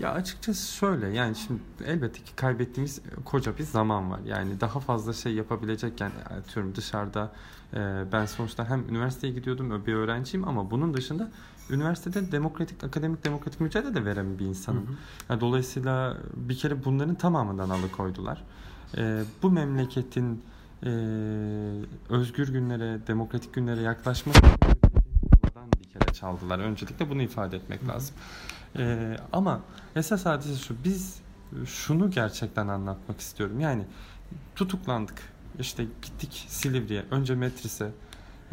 Ya 0.00 0.12
açıkçası 0.12 0.72
şöyle 0.72 1.08
yani 1.08 1.36
şimdi 1.36 1.60
elbette 1.86 2.22
ki 2.22 2.34
kaybettiğimiz 2.36 3.00
koca 3.24 3.58
bir 3.58 3.64
zaman 3.64 4.10
var. 4.10 4.20
Yani 4.26 4.60
daha 4.60 4.80
fazla 4.80 5.12
şey 5.12 5.34
yapabilecekken 5.34 6.12
atıyorum 6.40 6.74
dışarıda 6.74 7.32
e, 7.74 7.78
ben 8.12 8.26
sonuçta 8.26 8.70
hem 8.70 8.88
üniversiteye 8.88 9.32
gidiyordum 9.32 9.86
bir 9.86 9.94
öğrenciyim 9.94 10.48
ama 10.48 10.70
bunun 10.70 10.94
dışında 10.94 11.30
üniversitede 11.70 12.32
demokratik 12.32 12.84
akademik 12.84 13.24
demokratik 13.24 13.60
mücadele 13.60 13.94
de 13.94 14.04
veren 14.04 14.38
bir 14.38 14.44
insanım. 14.44 14.86
Hı 14.86 14.90
hı. 14.90 14.96
Yani 15.28 15.40
dolayısıyla 15.40 16.16
bir 16.34 16.58
kere 16.58 16.84
bunların 16.84 17.14
tamamından 17.14 17.70
alıkoydular. 17.70 18.44
E, 18.96 19.22
bu 19.42 19.50
memleketin 19.50 20.42
e, 20.82 20.90
özgür 22.08 22.48
günlere, 22.48 23.06
demokratik 23.06 23.54
günlere 23.54 23.80
yaklaşması 23.80 24.40
bir 25.82 25.88
kere 25.88 26.12
çaldılar. 26.12 26.58
Öncelikle 26.58 27.10
bunu 27.10 27.22
ifade 27.22 27.56
etmek 27.56 27.82
hı 27.82 27.84
hı. 27.84 27.88
lazım. 27.88 28.14
Ee, 28.78 29.16
ama 29.32 29.60
esas 29.96 30.26
hadise 30.26 30.56
şu. 30.56 30.74
Biz 30.84 31.20
şunu 31.66 32.10
gerçekten 32.10 32.68
anlatmak 32.68 33.20
istiyorum. 33.20 33.60
Yani 33.60 33.84
tutuklandık. 34.56 35.32
İşte 35.58 35.84
gittik 36.02 36.44
Silivri'ye. 36.48 37.04
Önce 37.10 37.34
Metris'e. 37.34 37.92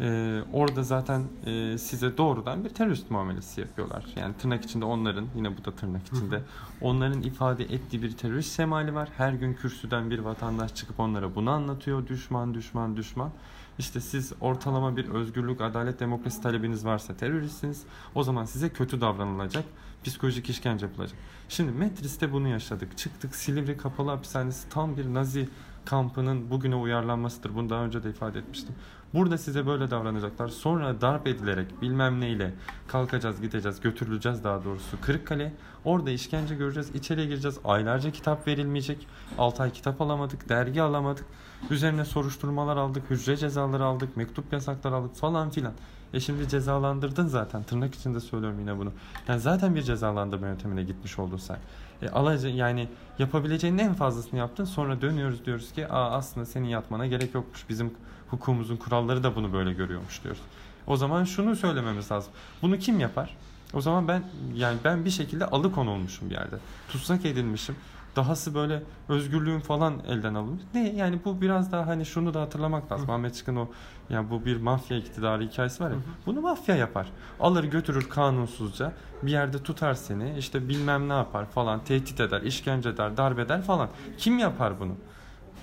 Ee, 0.00 0.40
orada 0.52 0.82
zaten 0.82 1.22
e, 1.46 1.78
size 1.78 2.16
doğrudan 2.16 2.64
bir 2.64 2.68
terörist 2.68 3.10
muamelesi 3.10 3.60
yapıyorlar. 3.60 4.04
Yani 4.16 4.34
tırnak 4.38 4.64
içinde 4.64 4.84
onların, 4.84 5.26
yine 5.36 5.58
bu 5.58 5.64
da 5.64 5.72
tırnak 5.72 6.02
içinde, 6.06 6.42
onların 6.80 7.22
ifade 7.22 7.64
ettiği 7.64 8.02
bir 8.02 8.16
terörist 8.16 8.52
semali 8.52 8.94
var. 8.94 9.08
Her 9.16 9.32
gün 9.32 9.54
kürsüden 9.54 10.10
bir 10.10 10.18
vatandaş 10.18 10.74
çıkıp 10.74 11.00
onlara 11.00 11.34
bunu 11.34 11.50
anlatıyor. 11.50 12.06
Düşman, 12.06 12.54
düşman, 12.54 12.96
düşman. 12.96 13.30
İşte 13.78 14.00
siz 14.00 14.32
ortalama 14.40 14.96
bir 14.96 15.08
özgürlük, 15.08 15.60
adalet, 15.60 16.00
demokrasi 16.00 16.42
talebiniz 16.42 16.84
varsa 16.84 17.16
teröristsiniz. 17.16 17.82
O 18.14 18.22
zaman 18.22 18.44
size 18.44 18.68
kötü 18.68 19.00
davranılacak 19.00 19.64
psikolojik 20.04 20.50
işkence 20.50 20.86
yapılacak. 20.86 21.18
Şimdi 21.48 21.72
Metris'te 21.72 22.32
bunu 22.32 22.48
yaşadık. 22.48 22.98
Çıktık 22.98 23.34
Silivri 23.34 23.76
Kapalı 23.76 24.10
Hapishanesi 24.10 24.68
tam 24.68 24.96
bir 24.96 25.14
Nazi 25.14 25.48
kampının 25.84 26.50
bugüne 26.50 26.74
uyarlanmasıdır. 26.74 27.54
Bunu 27.54 27.70
daha 27.70 27.84
önce 27.84 28.02
de 28.02 28.10
ifade 28.10 28.38
etmiştim. 28.38 28.74
Burada 29.14 29.38
size 29.38 29.66
böyle 29.66 29.90
davranacaklar. 29.90 30.48
Sonra 30.48 31.00
darp 31.00 31.26
edilerek 31.26 31.82
bilmem 31.82 32.20
neyle 32.20 32.54
kalkacağız, 32.88 33.40
gideceğiz, 33.40 33.80
götürüleceğiz 33.80 34.44
daha 34.44 34.64
doğrusu 34.64 35.00
Kırıkkale. 35.00 35.54
Orada 35.84 36.10
işkence 36.10 36.54
göreceğiz, 36.54 36.94
içeriye 36.94 37.26
gireceğiz. 37.26 37.58
Aylarca 37.64 38.10
kitap 38.10 38.46
verilmeyecek. 38.46 39.06
6 39.38 39.62
ay 39.62 39.72
kitap 39.72 40.00
alamadık, 40.00 40.48
dergi 40.48 40.82
alamadık. 40.82 41.26
Üzerine 41.70 42.04
soruşturmalar 42.04 42.76
aldık, 42.76 43.10
hücre 43.10 43.36
cezaları 43.36 43.84
aldık, 43.84 44.16
mektup 44.16 44.52
yasakları 44.52 44.94
aldık 44.94 45.16
falan 45.16 45.50
filan. 45.50 45.72
E 46.14 46.20
şimdi 46.20 46.48
cezalandırdın 46.48 47.26
zaten. 47.26 47.62
Tırnak 47.62 47.94
içinde 47.94 48.20
söylüyorum 48.20 48.60
yine 48.60 48.78
bunu. 48.78 48.92
Yani 49.28 49.40
zaten 49.40 49.74
bir 49.74 49.82
cezalandırma 49.82 50.46
yöntemine 50.46 50.82
gitmiş 50.82 51.18
oldun 51.18 51.36
sen. 51.36 51.58
E, 52.02 52.08
alaca, 52.08 52.48
yani 52.48 52.88
yapabileceğin 53.18 53.78
en 53.78 53.94
fazlasını 53.94 54.38
yaptın. 54.38 54.64
Sonra 54.64 55.00
dönüyoruz 55.00 55.44
diyoruz 55.44 55.72
ki 55.72 55.88
Aa, 55.88 56.10
aslında 56.10 56.46
senin 56.46 56.68
yatmana 56.68 57.06
gerek 57.06 57.34
yokmuş. 57.34 57.68
Bizim 57.68 57.94
hukukumuzun 58.30 58.76
kuralları 58.76 59.22
da 59.22 59.36
bunu 59.36 59.52
böyle 59.52 59.72
görüyormuş 59.72 60.24
diyoruz. 60.24 60.42
O 60.86 60.96
zaman 60.96 61.24
şunu 61.24 61.56
söylememiz 61.56 62.12
lazım. 62.12 62.32
Bunu 62.62 62.78
kim 62.78 63.00
yapar? 63.00 63.36
O 63.74 63.80
zaman 63.80 64.08
ben 64.08 64.22
yani 64.54 64.78
ben 64.84 65.04
bir 65.04 65.10
şekilde 65.10 65.46
alıkonulmuşum 65.46 66.30
bir 66.30 66.34
yerde. 66.34 66.56
Tutsak 66.88 67.24
edilmişim. 67.24 67.76
Dahası 68.18 68.54
böyle 68.54 68.82
özgürlüğün 69.08 69.60
falan 69.60 70.02
elden 70.08 70.34
alınmış. 70.34 70.62
Ne 70.74 70.88
yani 70.88 71.20
bu 71.24 71.40
biraz 71.40 71.72
daha 71.72 71.86
hani 71.86 72.06
şunu 72.06 72.34
da 72.34 72.40
hatırlamak 72.40 72.92
lazım. 72.92 73.08
Hı. 73.08 73.12
Ahmet 73.12 73.34
Çıkın 73.34 73.56
o 73.56 73.68
yani 74.10 74.30
bu 74.30 74.44
bir 74.44 74.56
mafya 74.60 74.96
iktidarı 74.96 75.42
hikayesi 75.42 75.84
var 75.84 75.90
ya. 75.90 75.96
Hı. 75.96 76.00
Bunu 76.26 76.40
mafya 76.40 76.76
yapar. 76.76 77.12
Alır 77.40 77.64
götürür 77.64 78.08
kanunsuzca 78.08 78.92
bir 79.22 79.30
yerde 79.30 79.62
tutar 79.62 79.94
seni. 79.94 80.38
işte 80.38 80.68
bilmem 80.68 81.08
ne 81.08 81.12
yapar 81.12 81.46
falan. 81.46 81.84
Tehdit 81.84 82.20
eder, 82.20 82.42
işkence 82.42 82.88
eder, 82.88 83.16
darp 83.16 83.38
eder 83.38 83.62
falan. 83.62 83.88
Kim 84.18 84.38
yapar 84.38 84.80
bunu? 84.80 84.92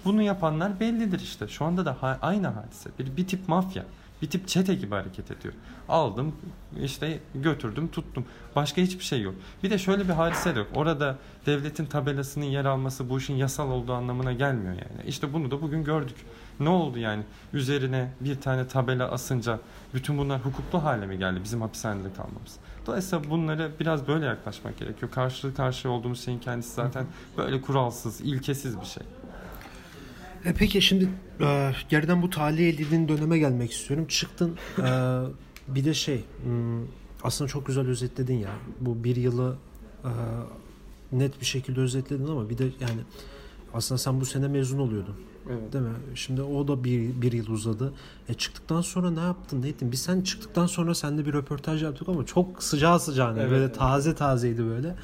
Bunu 0.06 0.22
yapanlar 0.22 0.80
bellidir 0.80 1.20
işte. 1.20 1.48
Şu 1.48 1.66
anda 1.66 1.86
da 1.86 1.98
aynı 2.22 2.48
hadise. 2.48 2.90
Bir, 3.00 3.18
bir 3.18 3.28
tip 3.28 3.48
mafya. 3.48 3.84
Bir 4.22 4.30
tip 4.30 4.48
çete 4.48 4.76
gibi 4.76 4.96
hareket 4.96 5.32
ediyor. 5.32 5.54
Aldım 5.90 6.36
işte 6.82 7.20
götürdüm 7.36 7.88
tuttum. 7.88 8.26
Başka 8.56 8.82
hiçbir 8.82 9.04
şey 9.04 9.22
yok. 9.22 9.36
Bir 9.64 9.70
de 9.70 9.78
şöyle 9.78 10.04
bir 10.08 10.14
hadise 10.14 10.56
de 10.56 10.60
yok. 10.60 10.68
Orada 10.76 11.18
devletin 11.46 11.86
tabelasının 11.86 12.46
yer 12.46 12.66
alması 12.66 13.10
bu 13.10 13.18
işin 13.18 13.36
yasal 13.36 13.72
olduğu 13.72 13.94
anlamına 13.94 14.34
gelmiyor 14.34 14.74
yani. 14.74 15.08
İşte 15.08 15.34
bunu 15.34 15.52
da 15.52 15.62
bugün 15.62 15.84
gördük. 15.84 16.16
Ne 16.60 16.70
oldu 16.70 17.00
yani? 17.00 17.24
Üzerine 17.54 18.12
bir 18.20 18.42
tane 18.42 18.68
tabela 18.68 19.12
asınca 19.12 19.60
bütün 19.94 20.18
bunlar 20.18 20.46
hukuklu 20.46 20.84
hale 20.84 21.06
mi 21.06 21.18
geldi 21.18 21.40
bizim 21.44 21.62
hapishanede 21.62 22.14
kalmamız? 22.14 22.56
Dolayısıyla 22.86 23.30
bunları 23.30 23.72
biraz 23.80 24.08
böyle 24.08 24.26
yaklaşmak 24.26 24.78
gerekiyor. 24.78 25.12
Karşı 25.12 25.56
karşı 25.56 25.90
olduğumuz 25.90 26.26
şeyin 26.26 26.40
kendisi 26.40 26.74
zaten 26.74 27.06
böyle 27.38 27.62
kuralsız, 27.62 28.22
ilkesiz 28.22 28.82
bir 28.82 28.86
şey. 28.86 29.04
E 30.46 30.54
peki 30.54 30.82
şimdi 30.82 31.10
e, 31.42 31.72
geriden 31.90 32.22
bu 32.22 32.30
tahliye 32.30 32.70
edildiğin 32.70 33.08
döneme 33.08 33.40
gelmek 33.40 33.72
istiyorum. 33.72 34.06
Çıktın 34.08 34.58
e, 34.78 35.22
bir 35.68 35.86
de 35.86 35.94
şey 35.94 36.24
hmm, 36.44 36.84
aslında 37.24 37.48
çok 37.48 37.68
güzel 37.68 37.88
özetledin 37.88 38.38
ya. 38.38 38.52
Bu 38.82 39.04
bir 39.04 39.16
yılı 39.16 39.56
e, 40.04 40.12
net 41.12 41.42
bir 41.42 41.46
şekilde 41.46 41.80
özetledin 41.80 42.28
ama 42.28 42.50
bir 42.50 42.58
de 42.58 42.64
yani 42.64 43.02
aslında 43.74 44.00
sen 44.00 44.22
bu 44.22 44.26
sene 44.26 44.48
mezun 44.48 44.80
oluyordun. 44.80 45.16
Evet. 45.50 45.74
Değil 45.74 45.84
mi? 45.84 45.94
Şimdi 46.16 46.42
o 46.42 46.68
da 46.68 46.84
bir, 46.84 47.22
bir 47.22 47.32
yıl 47.32 47.48
uzadı. 47.48 47.94
E 48.30 48.34
çıktıktan 48.34 48.82
sonra 48.82 49.12
ne 49.12 49.20
yaptın? 49.20 49.62
Ne 49.62 49.68
ettin? 49.68 49.92
Biz 49.92 50.02
sen 50.02 50.22
çıktıktan 50.22 50.66
sonra 50.66 50.96
seninle 50.96 51.26
bir 51.26 51.34
röportaj 51.34 51.84
yaptık 51.84 52.10
ama 52.10 52.26
çok 52.26 52.64
sıcağı 52.64 53.00
sıcağına. 53.00 53.40
Evet, 53.40 53.52
böyle 53.52 53.64
evet. 53.64 53.76
taze 53.76 54.16
tazeydi 54.16 54.66
böyle. 54.66 54.96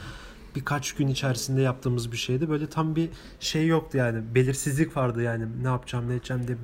Birkaç 0.55 0.93
gün 0.93 1.07
içerisinde 1.07 1.61
yaptığımız 1.61 2.11
bir 2.11 2.17
şeydi. 2.17 2.49
Böyle 2.49 2.67
tam 2.67 2.95
bir 2.95 3.09
şey 3.39 3.67
yoktu 3.67 3.97
yani. 3.97 4.35
Belirsizlik 4.35 4.97
vardı 4.97 5.21
yani. 5.21 5.45
Ne 5.63 5.67
yapacağım, 5.67 6.09
ne 6.09 6.13
edeceğim 6.15 6.47
diye. 6.47 6.57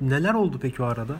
Neler 0.00 0.34
oldu 0.34 0.58
peki 0.62 0.82
o 0.82 0.86
arada? 0.86 1.16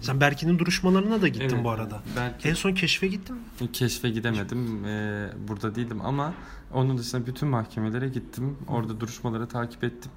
Sen 0.00 0.20
Berkin'in 0.20 0.58
duruşmalarına 0.58 1.22
da 1.22 1.28
gittin 1.28 1.54
evet, 1.54 1.64
bu 1.64 1.70
arada. 1.70 2.02
Berkin, 2.16 2.50
en 2.50 2.54
son 2.54 2.74
keşfe 2.74 3.06
gittin 3.06 3.36
mi? 3.36 3.72
Keşfe 3.72 4.10
gidemedim. 4.10 4.84
Ee, 4.84 5.28
burada 5.48 5.74
değildim 5.74 6.00
ama 6.04 6.34
onun 6.72 6.98
dışında 6.98 7.26
bütün 7.26 7.48
mahkemelere 7.48 8.08
gittim. 8.08 8.56
Orada 8.68 9.00
duruşmaları 9.00 9.48
takip 9.48 9.84
ettim. 9.84 10.10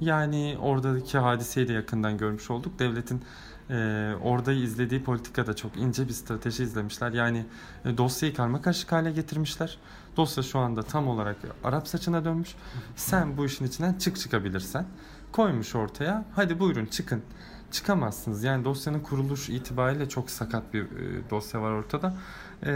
Yani 0.00 0.56
oradaki 0.60 1.18
hadiseyi 1.18 1.68
de 1.68 1.72
yakından 1.72 2.18
görmüş 2.18 2.50
olduk. 2.50 2.78
Devletin 2.78 3.22
e, 3.70 4.12
orada 4.22 4.52
izlediği 4.52 5.02
politikada 5.02 5.56
çok 5.56 5.76
ince 5.76 6.08
bir 6.08 6.12
strateji 6.12 6.62
izlemişler. 6.62 7.12
Yani 7.12 7.44
e, 7.84 7.98
dosyayı 7.98 8.34
karma 8.34 8.62
karışık 8.62 8.92
hale 8.92 9.12
getirmişler. 9.12 9.78
Dosya 10.16 10.42
şu 10.42 10.58
anda 10.58 10.82
tam 10.82 11.08
olarak 11.08 11.36
Arap 11.64 11.88
saçına 11.88 12.24
dönmüş. 12.24 12.54
Sen 12.96 13.36
bu 13.36 13.46
işin 13.46 13.64
içinden 13.64 13.94
çık 13.94 14.16
çıkabilirsen 14.16 14.86
koymuş 15.32 15.74
ortaya. 15.74 16.24
Hadi 16.34 16.60
buyurun 16.60 16.86
çıkın. 16.86 17.22
Çıkamazsınız. 17.70 18.44
Yani 18.44 18.64
dosyanın 18.64 19.00
kuruluş 19.00 19.48
itibariyle 19.48 20.08
çok 20.08 20.30
sakat 20.30 20.74
bir 20.74 20.82
e, 20.82 21.30
dosya 21.30 21.62
var 21.62 21.70
ortada. 21.70 22.14
E, 22.62 22.72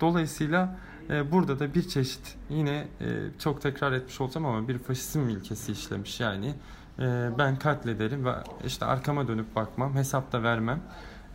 dolayısıyla 0.00 0.78
e, 1.10 1.32
burada 1.32 1.58
da 1.58 1.74
bir 1.74 1.88
çeşit 1.88 2.36
yine 2.50 2.88
e, 3.00 3.06
çok 3.38 3.62
tekrar 3.62 3.92
etmiş 3.92 4.20
olacağım 4.20 4.46
ama 4.46 4.68
bir 4.68 4.78
faşizm 4.78 5.28
ilkesi 5.28 5.72
işlemiş 5.72 6.20
yani. 6.20 6.54
E, 6.98 7.30
ben 7.38 7.56
katlederim 7.56 8.24
ve 8.24 8.34
işte 8.66 8.84
arkama 8.84 9.28
dönüp 9.28 9.56
bakmam, 9.56 9.94
hesap 9.94 10.32
da 10.32 10.42
vermem. 10.42 10.80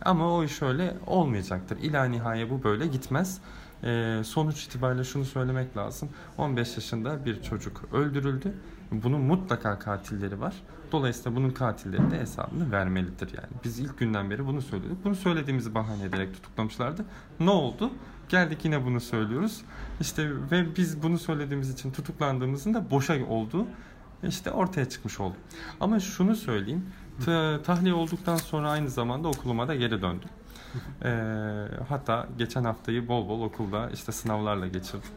Ama 0.04 0.34
o 0.34 0.44
iş 0.44 0.62
öyle 0.62 0.94
olmayacaktır. 1.06 1.78
İla 1.78 2.04
nihaya 2.04 2.50
bu 2.50 2.64
böyle 2.64 2.86
gitmez. 2.86 3.40
sonuç 4.24 4.64
itibariyle 4.64 5.04
şunu 5.04 5.24
söylemek 5.24 5.76
lazım. 5.76 6.08
15 6.38 6.76
yaşında 6.76 7.24
bir 7.24 7.42
çocuk 7.42 7.84
öldürüldü. 7.92 8.54
Bunun 8.92 9.20
mutlaka 9.20 9.78
katilleri 9.78 10.40
var. 10.40 10.54
Dolayısıyla 10.92 11.36
bunun 11.36 11.50
katilleri 11.50 12.10
de 12.10 12.20
hesabını 12.20 12.72
vermelidir 12.72 13.28
yani. 13.36 13.48
Biz 13.64 13.78
ilk 13.78 13.98
günden 13.98 14.30
beri 14.30 14.46
bunu 14.46 14.62
söyledik. 14.62 15.04
Bunu 15.04 15.14
söylediğimizi 15.14 15.74
bahane 15.74 16.04
ederek 16.04 16.34
tutuklamışlardı. 16.34 17.04
Ne 17.40 17.50
oldu? 17.50 17.90
Geldik 18.28 18.64
yine 18.64 18.84
bunu 18.84 19.00
söylüyoruz. 19.00 19.60
İşte 20.00 20.30
ve 20.50 20.76
biz 20.76 21.02
bunu 21.02 21.18
söylediğimiz 21.18 21.70
için 21.70 21.90
tutuklandığımızın 21.90 22.74
da 22.74 22.90
boşa 22.90 23.26
olduğu 23.26 23.66
işte 24.22 24.50
ortaya 24.50 24.88
çıkmış 24.88 25.20
oldu. 25.20 25.36
Ama 25.80 26.00
şunu 26.00 26.36
söyleyeyim. 26.36 26.86
tahliye 27.64 27.94
olduktan 27.94 28.36
sonra 28.36 28.70
aynı 28.70 28.90
zamanda 28.90 29.28
okuluma 29.28 29.68
da 29.68 29.74
geri 29.74 30.02
döndüm. 30.02 30.28
Ee, 31.04 31.68
hatta 31.88 32.28
geçen 32.38 32.64
haftayı 32.64 33.08
bol 33.08 33.28
bol 33.28 33.42
okulda 33.42 33.90
işte 33.90 34.12
sınavlarla 34.12 34.66
geçirdim. 34.66 35.10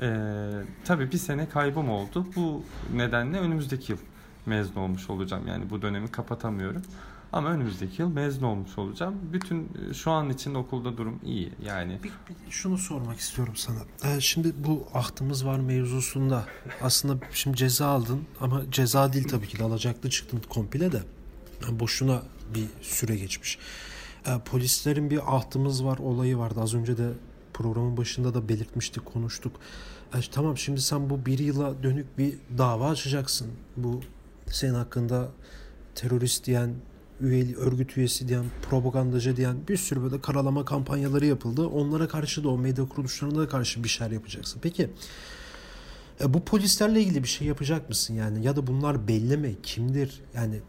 Ee, 0.00 0.50
tabii 0.84 1.12
bir 1.12 1.18
sene 1.18 1.48
kaybım 1.48 1.90
oldu. 1.90 2.26
Bu 2.36 2.64
nedenle 2.94 3.38
önümüzdeki 3.38 3.92
yıl 3.92 3.98
mezun 4.46 4.80
olmuş 4.80 5.10
olacağım. 5.10 5.46
Yani 5.46 5.70
bu 5.70 5.82
dönemi 5.82 6.08
kapatamıyorum. 6.08 6.82
Ama 7.32 7.50
önümüzdeki 7.50 8.02
yıl 8.02 8.08
mezun 8.08 8.42
olmuş 8.42 8.78
olacağım. 8.78 9.14
Bütün 9.32 9.68
e, 9.90 9.94
şu 9.94 10.10
an 10.10 10.30
için 10.30 10.54
okulda 10.54 10.96
durum 10.96 11.20
iyi. 11.24 11.52
Yani 11.64 11.98
bir, 12.02 12.10
bir 12.46 12.50
şunu 12.50 12.78
sormak 12.78 13.18
istiyorum 13.18 13.56
sana. 13.56 13.78
Ee, 14.04 14.20
şimdi 14.20 14.52
bu 14.66 14.88
ahtımız 14.94 15.46
var 15.46 15.58
mevzusunda 15.58 16.44
aslında 16.82 17.26
şimdi 17.32 17.56
ceza 17.56 17.86
aldın 17.86 18.24
ama 18.40 18.62
ceza 18.70 19.12
değil 19.12 19.28
tabii 19.28 19.48
ki 19.48 19.58
de 19.58 19.64
alacaklı 19.64 20.10
çıktın 20.10 20.42
komple 20.48 20.92
de. 20.92 21.02
Yani 21.62 21.80
boşuna 21.80 22.22
bir 22.54 22.66
süre 22.82 23.16
geçmiş. 23.16 23.58
Ee, 24.26 24.30
polislerin 24.44 25.10
bir 25.10 25.36
ahtımız 25.36 25.84
var 25.84 25.98
olayı 25.98 26.38
vardı. 26.38 26.60
Az 26.60 26.74
önce 26.74 26.98
de 26.98 27.10
programın 27.54 27.96
başında 27.96 28.34
da 28.34 28.48
belirtmiştik, 28.48 29.06
konuştuk. 29.06 29.52
Ee, 30.14 30.18
tamam 30.32 30.58
şimdi 30.58 30.80
sen 30.80 31.10
bu 31.10 31.26
bir 31.26 31.38
yıla 31.38 31.82
dönük 31.82 32.18
bir 32.18 32.34
dava 32.58 32.90
açacaksın. 32.90 33.48
Bu 33.76 34.00
senin 34.46 34.74
hakkında 34.74 35.28
terörist 35.94 36.46
diyen 36.46 36.74
üyeli, 37.20 37.56
örgüt 37.56 37.96
üyesi 37.96 38.28
diyen, 38.28 38.44
propagandacı 38.70 39.36
diyen 39.36 39.56
bir 39.68 39.76
sürü 39.76 40.02
böyle 40.02 40.20
karalama 40.20 40.64
kampanyaları 40.64 41.26
yapıldı. 41.26 41.66
Onlara 41.66 42.08
karşı 42.08 42.44
da 42.44 42.48
o 42.48 42.58
medya 42.58 42.88
kuruluşlarına 42.88 43.38
da 43.38 43.48
karşı 43.48 43.84
bir 43.84 43.88
şeyler 43.88 44.12
yapacaksın. 44.12 44.60
Peki 44.62 44.90
e, 46.20 46.34
bu 46.34 46.44
polislerle 46.44 47.00
ilgili 47.00 47.22
bir 47.22 47.28
şey 47.28 47.46
yapacak 47.46 47.88
mısın 47.88 48.14
yani? 48.14 48.46
Ya 48.46 48.56
da 48.56 48.66
bunlar 48.66 49.08
belli 49.08 49.36
mi? 49.36 49.56
Kimdir? 49.62 50.20
Yani 50.34 50.60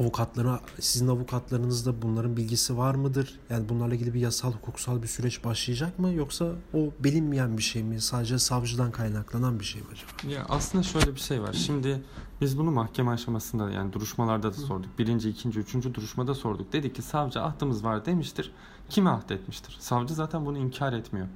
avukatlara, 0.00 0.60
sizin 0.80 1.08
avukatlarınızda 1.08 2.02
bunların 2.02 2.36
bilgisi 2.36 2.78
var 2.78 2.94
mıdır? 2.94 3.40
Yani 3.50 3.68
bunlarla 3.68 3.94
ilgili 3.94 4.14
bir 4.14 4.20
yasal, 4.20 4.52
hukuksal 4.52 5.02
bir 5.02 5.06
süreç 5.06 5.44
başlayacak 5.44 5.98
mı? 5.98 6.12
Yoksa 6.12 6.46
o 6.74 6.90
bilinmeyen 6.98 7.58
bir 7.58 7.62
şey 7.62 7.82
mi? 7.82 8.00
Sadece 8.00 8.38
savcıdan 8.38 8.90
kaynaklanan 8.90 9.60
bir 9.60 9.64
şey 9.64 9.80
mi 9.80 9.86
acaba? 9.92 10.34
Ya 10.34 10.46
aslında 10.48 10.84
şöyle 10.84 11.14
bir 11.14 11.20
şey 11.20 11.42
var. 11.42 11.52
Şimdi 11.52 12.02
biz 12.40 12.58
bunu 12.58 12.70
mahkeme 12.70 13.10
aşamasında 13.10 13.70
yani 13.70 13.92
duruşmalarda 13.92 14.52
da 14.52 14.56
sorduk. 14.56 14.98
Birinci, 14.98 15.28
ikinci, 15.28 15.60
üçüncü 15.60 15.94
duruşmada 15.94 16.34
sorduk. 16.34 16.72
Dedik 16.72 16.94
ki 16.94 17.02
savcı 17.02 17.42
ahdımız 17.42 17.84
var 17.84 18.06
demiştir. 18.06 18.52
Kime 18.88 19.10
ahd 19.10 19.30
etmiştir? 19.30 19.76
Savcı 19.80 20.14
zaten 20.14 20.46
bunu 20.46 20.58
inkar 20.58 20.92
etmiyor. 20.92 21.26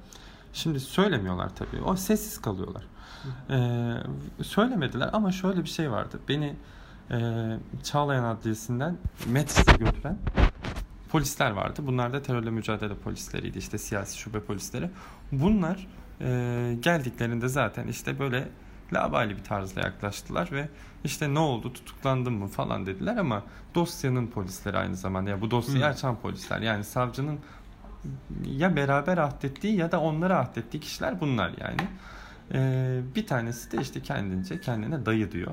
Şimdi 0.53 0.79
söylemiyorlar 0.79 1.55
tabii. 1.55 1.81
O 1.81 1.95
sessiz 1.95 2.41
kalıyorlar. 2.41 2.87
Ee, 3.49 4.43
söylemediler 4.43 5.09
ama 5.13 5.31
şöyle 5.31 5.63
bir 5.63 5.69
şey 5.69 5.91
vardı. 5.91 6.19
Beni 6.29 6.55
e, 7.11 7.17
Çağlayan 7.83 8.23
Adliyesi'nden 8.23 8.97
Metris'e 9.25 9.77
götüren 9.77 10.17
polisler 11.09 11.51
vardı. 11.51 11.81
Bunlar 11.83 12.13
da 12.13 12.21
terörle 12.21 12.49
mücadele 12.49 12.95
polisleriydi. 12.95 13.57
işte 13.57 13.77
siyasi 13.77 14.17
şube 14.17 14.39
polisleri. 14.39 14.89
Bunlar 15.31 15.87
e, 16.21 16.77
geldiklerinde 16.79 17.47
zaten 17.47 17.87
işte 17.87 18.19
böyle 18.19 18.47
labali 18.93 19.37
bir 19.37 19.43
tarzla 19.43 19.81
yaklaştılar 19.81 20.51
ve 20.51 20.69
işte 21.03 21.33
ne 21.33 21.39
oldu 21.39 21.73
tutuklandın 21.73 22.33
mı 22.33 22.47
falan 22.47 22.85
dediler 22.85 23.17
ama 23.17 23.43
dosyanın 23.75 24.27
polisleri 24.27 24.77
aynı 24.77 24.95
zamanda 24.95 25.29
ya 25.29 25.41
bu 25.41 25.51
dosyayı 25.51 25.83
hmm. 25.83 25.91
açan 25.91 26.15
polisler 26.15 26.61
yani 26.61 26.83
savcının 26.83 27.39
ya 28.45 28.75
beraber 28.75 29.17
ahdettiği 29.17 29.75
ya 29.75 29.91
da 29.91 30.01
onlara 30.01 30.39
ahdettiği 30.39 30.81
kişiler 30.81 31.21
bunlar 31.21 31.51
yani. 31.59 31.81
Ee, 32.53 32.99
bir 33.15 33.27
tanesi 33.27 33.71
de 33.71 33.81
işte 33.81 34.01
kendince 34.01 34.61
kendine 34.61 35.05
dayı 35.05 35.31
diyor 35.31 35.51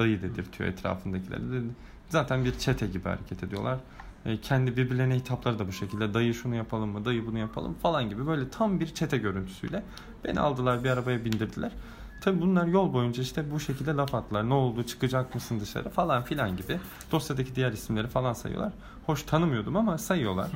dayı 0.00 0.22
dedirtiyor 0.22 0.70
etrafındakilere. 0.70 1.62
Zaten 2.08 2.44
bir 2.44 2.58
çete 2.58 2.86
gibi 2.86 3.04
hareket 3.08 3.42
ediyorlar. 3.42 3.78
E, 4.24 4.40
kendi 4.40 4.76
birbirlerine 4.76 5.14
hitapları 5.14 5.58
da 5.58 5.68
bu 5.68 5.72
şekilde. 5.72 6.14
Dayı 6.14 6.34
şunu 6.34 6.54
yapalım 6.54 6.90
mı, 6.90 7.04
dayı 7.04 7.26
bunu 7.26 7.38
yapalım 7.38 7.74
falan 7.74 8.08
gibi 8.08 8.26
böyle 8.26 8.48
tam 8.50 8.80
bir 8.80 8.94
çete 8.94 9.18
görüntüsüyle 9.18 9.82
beni 10.24 10.40
aldılar 10.40 10.84
bir 10.84 10.90
arabaya 10.90 11.24
bindirdiler. 11.24 11.72
Tabi 12.20 12.40
bunlar 12.40 12.66
yol 12.66 12.92
boyunca 12.92 13.22
işte 13.22 13.50
bu 13.50 13.60
şekilde 13.60 13.90
laf 13.90 14.14
attılar. 14.14 14.48
Ne 14.48 14.54
oldu 14.54 14.82
çıkacak 14.82 15.34
mısın 15.34 15.60
dışarı 15.60 15.88
falan 15.88 16.22
filan 16.22 16.56
gibi. 16.56 16.78
Dosyadaki 17.12 17.56
diğer 17.56 17.72
isimleri 17.72 18.06
falan 18.06 18.32
sayıyorlar. 18.32 18.72
Hoş 19.06 19.22
tanımıyordum 19.22 19.76
ama 19.76 19.98
sayıyorlar. 19.98 20.48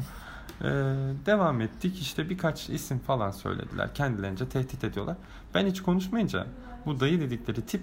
Ee, 0.61 0.65
devam 1.27 1.61
ettik 1.61 2.01
işte 2.01 2.31
birkaç 2.31 2.71
isim 2.71 2.99
falan 2.99 3.31
söylediler. 3.31 3.95
Kendilerince 3.95 4.49
tehdit 4.49 4.85
ediyorlar. 4.85 5.17
Ben 5.55 5.67
hiç 5.67 5.83
konuşmayınca 5.83 6.47
bu 6.87 7.01
dayı 7.01 7.21
dedikleri 7.21 7.67
tip 7.67 7.83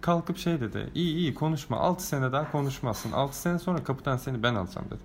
kalkıp 0.00 0.38
şey 0.38 0.60
dedi. 0.60 0.90
İyi 0.94 1.16
iyi 1.16 1.34
konuşma. 1.34 1.76
6 1.76 2.06
sene 2.06 2.32
daha 2.32 2.52
konuşmazsın. 2.52 3.12
6 3.12 3.40
sene 3.40 3.58
sonra 3.58 3.84
kapıdan 3.84 4.16
seni 4.16 4.42
ben 4.42 4.54
alacağım 4.54 4.86
dedi. 4.86 5.00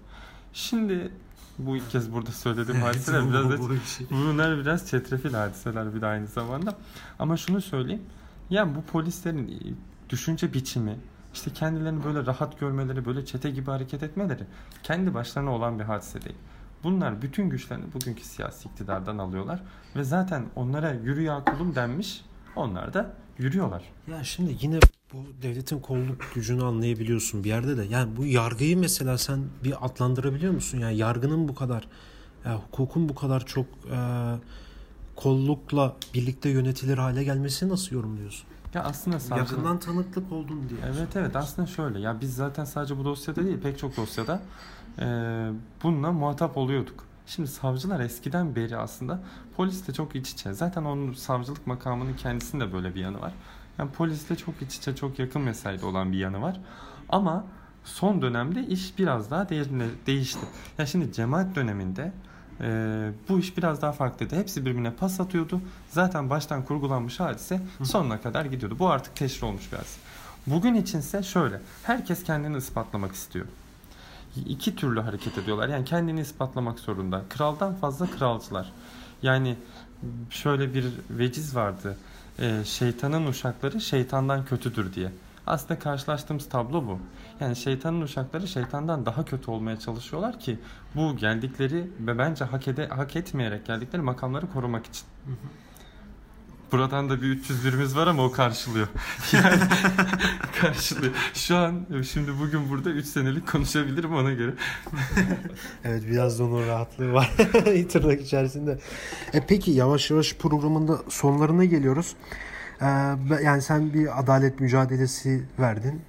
Şimdi 0.54 1.12
bu 1.58 1.78
ilk 1.78 1.90
kez 1.90 2.14
burada 2.14 2.32
söylediğim 2.32 2.82
hadiseler 2.84 3.30
biraz 3.30 3.50
da, 3.50 3.58
şey. 3.58 4.08
bunlar 4.12 4.58
biraz 4.58 4.90
çetrefil 4.90 5.34
hadiseler 5.34 5.96
bir 5.96 6.02
de 6.02 6.06
aynı 6.06 6.28
zamanda. 6.28 6.76
Ama 7.20 7.38
şunu 7.38 7.62
söyleyeyim. 7.62 8.04
Yani 8.50 8.76
bu 8.76 8.82
polislerin 8.82 9.78
düşünce 10.10 10.54
biçimi 10.54 11.00
işte 11.34 11.54
kendilerini 11.54 12.04
böyle 12.04 12.26
rahat 12.26 12.60
görmeleri, 12.60 13.06
böyle 13.06 13.26
çete 13.26 13.50
gibi 13.50 13.72
hareket 13.72 14.04
etmeleri 14.04 14.44
kendi 14.84 15.14
başlarına 15.14 15.52
olan 15.52 15.80
bir 15.80 15.84
hadise 15.84 16.22
değil. 16.22 16.36
Bunlar 16.84 17.22
bütün 17.22 17.50
güçlerini 17.50 17.94
bugünkü 17.94 18.24
siyasi 18.24 18.70
iktidardan 18.70 19.18
alıyorlar 19.18 19.64
ve 19.96 20.04
zaten 20.04 20.46
onlara 20.56 20.92
yürü 20.92 21.22
ya 21.22 21.44
kulum 21.44 21.76
denmiş. 21.76 22.26
Onlar 22.56 22.94
da 22.94 23.14
yürüyorlar. 23.38 23.84
Ya 24.12 24.24
şimdi 24.24 24.58
yine 24.62 24.80
bu 25.14 25.18
devletin 25.42 25.80
kolluk 25.80 26.22
gücünü 26.36 26.64
anlayabiliyorsun 26.64 27.44
bir 27.44 27.50
yerde 27.50 27.78
de. 27.78 27.86
Yani 27.86 28.18
bu 28.18 28.26
yargıyı 28.26 28.78
mesela 28.78 29.18
sen 29.18 29.40
bir 29.64 29.86
adlandırabiliyor 29.86 30.54
musun? 30.54 30.80
Yani 30.80 30.98
yargının 30.98 31.48
bu 31.48 31.56
kadar, 31.56 31.88
yani 32.46 32.60
hukukun 32.60 33.10
bu 33.10 33.16
kadar 33.16 33.46
çok 33.46 33.66
e, 33.66 34.00
kollukla 35.16 35.96
birlikte 36.14 36.50
yönetilir 36.50 36.98
hale 36.98 37.24
gelmesini 37.24 37.70
nasıl 37.70 37.96
yorumluyorsun? 37.96 38.48
Ya 38.74 38.84
aslında 38.84 39.20
savcılık... 39.20 39.52
Yakından 39.52 39.80
tanıklık 39.80 40.32
oldun 40.32 40.70
diye. 40.70 40.80
Evet 40.96 41.16
evet 41.16 41.36
aslında 41.36 41.68
şöyle 41.68 42.00
ya 42.00 42.22
biz 42.22 42.36
zaten 42.36 42.66
sadece 42.66 42.98
bu 42.98 43.06
dosyada 43.06 43.46
değil 43.46 43.60
pek 43.60 43.80
çok 43.80 43.98
dosyada 43.98 44.42
e, 45.00 45.06
bununla 45.84 46.12
muhatap 46.12 46.58
oluyorduk. 46.58 47.06
Şimdi 47.28 47.48
savcılar 47.50 48.00
eskiden 48.00 48.56
beri 48.56 48.78
aslında 48.78 49.20
polisle 49.58 49.94
çok 49.94 50.16
iç 50.16 50.32
içe. 50.32 50.54
Zaten 50.54 50.84
onun 50.84 51.14
savcılık 51.14 51.68
makamının 51.68 52.14
kendisinde 52.14 52.74
böyle 52.74 52.96
bir 52.96 53.00
yanı 53.00 53.22
var. 53.22 53.34
Yani 53.78 53.92
polisle 53.92 54.36
çok 54.36 54.62
iç 54.62 54.76
içe, 54.76 54.96
çok 54.96 55.20
yakın 55.20 55.42
mesaide 55.42 55.86
olan 55.86 56.12
bir 56.12 56.18
yanı 56.18 56.42
var. 56.42 56.60
Ama 57.10 57.46
son 57.84 58.22
dönemde 58.22 58.68
iş 58.68 58.98
biraz 58.98 59.32
daha 59.32 59.50
değişti. 60.08 60.46
Ya 60.78 60.86
şimdi 60.86 61.14
cemaat 61.14 61.56
döneminde 61.56 62.12
e, 62.62 63.12
bu 63.30 63.40
iş 63.40 63.58
biraz 63.58 63.82
daha 63.82 63.92
farklıydı. 63.92 64.36
Hepsi 64.36 64.66
birbirine 64.66 64.92
pas 64.92 65.20
atıyordu. 65.20 65.62
Zaten 65.90 66.30
baştan 66.30 66.66
kurgulanmış 66.66 67.20
hadise 67.20 67.62
sonuna 67.84 68.22
kadar 68.22 68.46
gidiyordu. 68.46 68.80
Bu 68.80 68.90
artık 68.90 69.16
teşhir 69.16 69.42
olmuş 69.42 69.72
bir 69.72 69.78
hadise. 69.78 70.00
Bugün 70.48 70.74
içinse 70.74 71.24
şöyle. 71.24 71.62
Herkes 71.84 72.24
kendini 72.24 72.58
ispatlamak 72.58 73.12
istiyor. 73.12 73.46
İki 74.36 74.76
türlü 74.76 75.02
hareket 75.02 75.38
ediyorlar. 75.38 75.70
Yani 75.70 75.86
kendini 75.86 76.22
ispatlamak 76.22 76.80
zorunda. 76.80 77.22
Kraldan 77.30 77.76
fazla 77.76 78.06
kralcılar. 78.06 78.72
Yani 79.22 79.58
şöyle 80.30 80.74
bir 80.74 80.86
veciz 81.10 81.56
vardı. 81.56 81.98
Ee, 82.40 82.62
şeytanın 82.66 83.28
uşakları 83.28 83.82
şeytandan 83.82 84.46
kötüdür 84.46 84.94
diye. 84.94 85.12
Aslında 85.48 85.80
karşılaştığımız 85.80 86.50
tablo 86.50 86.88
bu. 86.88 87.00
Yani 87.40 87.56
şeytanın 87.56 88.02
uşakları 88.02 88.48
şeytandan 88.48 89.06
daha 89.06 89.26
kötü 89.26 89.52
olmaya 89.52 89.80
çalışıyorlar 89.80 90.40
ki 90.40 90.60
bu 90.96 91.18
geldikleri 91.18 91.92
ve 92.00 92.18
bence 92.18 92.46
hak, 92.46 92.68
ede, 92.68 92.88
hak 92.88 93.16
etmeyerek 93.16 93.66
geldikleri 93.66 94.02
makamları 94.02 94.52
korumak 94.52 94.86
için. 94.86 95.06
Buradan 96.74 97.10
da 97.10 97.22
bir 97.22 97.28
300 97.28 97.66
birimiz 97.66 97.96
var 97.96 98.08
ama 98.08 98.26
o 98.26 98.32
karşılıyor. 98.32 98.88
Yani 99.34 99.60
karşılıyor. 100.62 101.14
Şu 101.34 101.58
an 101.58 101.86
şimdi 102.12 102.32
bugün 102.40 102.70
burada 102.70 102.90
3 102.90 103.06
senelik 103.06 103.48
konuşabilirim 103.48 104.14
ona 104.14 104.32
göre. 104.32 104.54
evet 105.84 106.04
biraz 106.08 106.40
da 106.40 106.44
onun 106.44 106.68
rahatlığı 106.68 107.14
var 107.14 107.32
tırnak 107.90 108.22
içerisinde. 108.22 108.80
E 109.34 109.46
peki 109.48 109.72
yavaş 109.72 110.12
yavaş 110.12 110.36
programında 110.36 110.98
sonlarına 111.10 111.66
geliyoruz. 111.66 112.16
Ee, 112.82 112.86
yani 113.44 113.62
sen 113.62 113.94
bir 113.94 114.20
adalet 114.20 114.60
mücadelesi 114.60 115.44
verdin. 115.60 116.02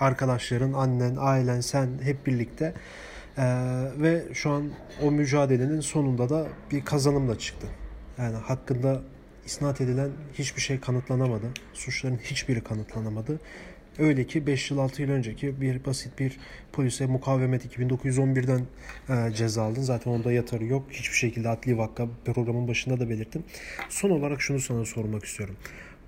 Arkadaşların, 0.00 0.72
annen, 0.72 1.16
ailen, 1.18 1.60
sen 1.60 1.88
hep 2.02 2.26
birlikte. 2.26 2.74
Ee, 3.38 3.44
ve 3.96 4.24
şu 4.34 4.50
an 4.50 4.64
o 5.02 5.10
mücadelenin 5.10 5.80
sonunda 5.80 6.28
da 6.28 6.46
bir 6.70 6.84
kazanımla 6.84 7.38
çıktın. 7.38 7.70
Yani 8.18 8.36
hakkında 8.36 9.00
isnat 9.50 9.80
edilen 9.80 10.10
hiçbir 10.34 10.60
şey 10.60 10.80
kanıtlanamadı. 10.80 11.46
Suçların 11.72 12.16
hiçbiri 12.16 12.60
kanıtlanamadı. 12.64 13.40
Öyle 13.98 14.26
ki 14.26 14.46
5 14.46 14.70
yıl 14.70 14.78
6 14.78 15.02
yıl 15.02 15.10
önceki 15.10 15.60
bir 15.60 15.84
basit 15.84 16.18
bir 16.18 16.38
polise 16.72 17.06
mukavemet 17.06 17.66
2911'den 17.78 18.66
e, 19.08 19.34
ceza 19.34 19.62
aldın. 19.62 19.82
Zaten 19.82 20.10
onda 20.10 20.32
yatarı 20.32 20.64
yok. 20.64 20.86
Hiçbir 20.90 21.16
şekilde 21.16 21.48
adli 21.48 21.78
vakka 21.78 22.08
programın 22.24 22.68
başında 22.68 23.00
da 23.00 23.10
belirttim. 23.10 23.44
Son 23.88 24.10
olarak 24.10 24.42
şunu 24.42 24.60
sana 24.60 24.84
sormak 24.84 25.24
istiyorum. 25.24 25.56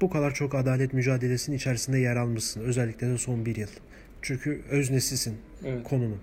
Bu 0.00 0.10
kadar 0.10 0.34
çok 0.34 0.54
adalet 0.54 0.92
mücadelesinin 0.92 1.56
içerisinde 1.56 1.98
yer 1.98 2.16
almışsın. 2.16 2.60
Özellikle 2.60 3.10
de 3.10 3.18
son 3.18 3.46
bir 3.46 3.56
yıl. 3.56 3.68
Çünkü 4.22 4.62
öznesisin 4.70 5.36
evet. 5.64 5.84
konunun. 5.84 6.20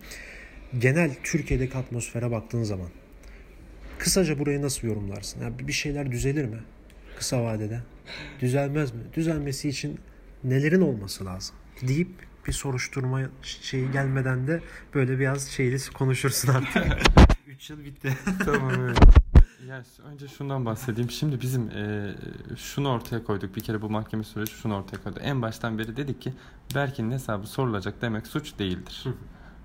Genel 0.79 1.11
Türkiye'deki 1.23 1.77
atmosfere 1.77 2.31
baktığın 2.31 2.63
zaman 2.63 2.89
kısaca 3.97 4.39
burayı 4.39 4.61
nasıl 4.61 4.87
yorumlarsın? 4.87 5.41
Yani 5.41 5.67
bir 5.67 5.73
şeyler 5.73 6.11
düzelir 6.11 6.45
mi? 6.45 6.57
Kısa 7.19 7.43
vadede? 7.43 7.81
Düzelmez 8.39 8.93
mi? 8.93 9.01
Düzelmesi 9.13 9.69
için 9.69 9.99
nelerin 10.43 10.81
olması 10.81 11.25
lazım? 11.25 11.55
Deyip 11.87 12.09
bir 12.47 12.51
soruşturma 12.53 13.21
şeyi 13.41 13.91
gelmeden 13.91 14.47
de 14.47 14.61
böyle 14.93 15.19
biraz 15.19 15.47
şeyli 15.47 15.77
konuşursun 15.93 16.53
artık. 16.53 16.85
3 17.47 17.69
yıl 17.69 17.85
bitti. 17.85 18.17
tamam 18.45 18.71
evet. 18.79 18.99
Yani 19.67 19.83
önce 20.11 20.27
şundan 20.27 20.65
bahsedeyim. 20.65 21.09
Şimdi 21.09 21.41
bizim 21.41 21.69
e, 21.69 22.15
şunu 22.57 22.89
ortaya 22.89 23.23
koyduk. 23.23 23.55
Bir 23.55 23.61
kere 23.61 23.81
bu 23.81 23.89
mahkeme 23.89 24.23
süreci 24.23 24.51
şunu 24.51 24.75
ortaya 24.75 24.97
koydu. 25.03 25.19
En 25.19 25.41
baştan 25.41 25.79
beri 25.79 25.97
dedik 25.97 26.21
ki 26.21 26.33
Berkin'in 26.75 27.11
hesabı 27.11 27.47
sorulacak 27.47 28.01
demek 28.01 28.27
suç 28.27 28.59
değildir. 28.59 29.05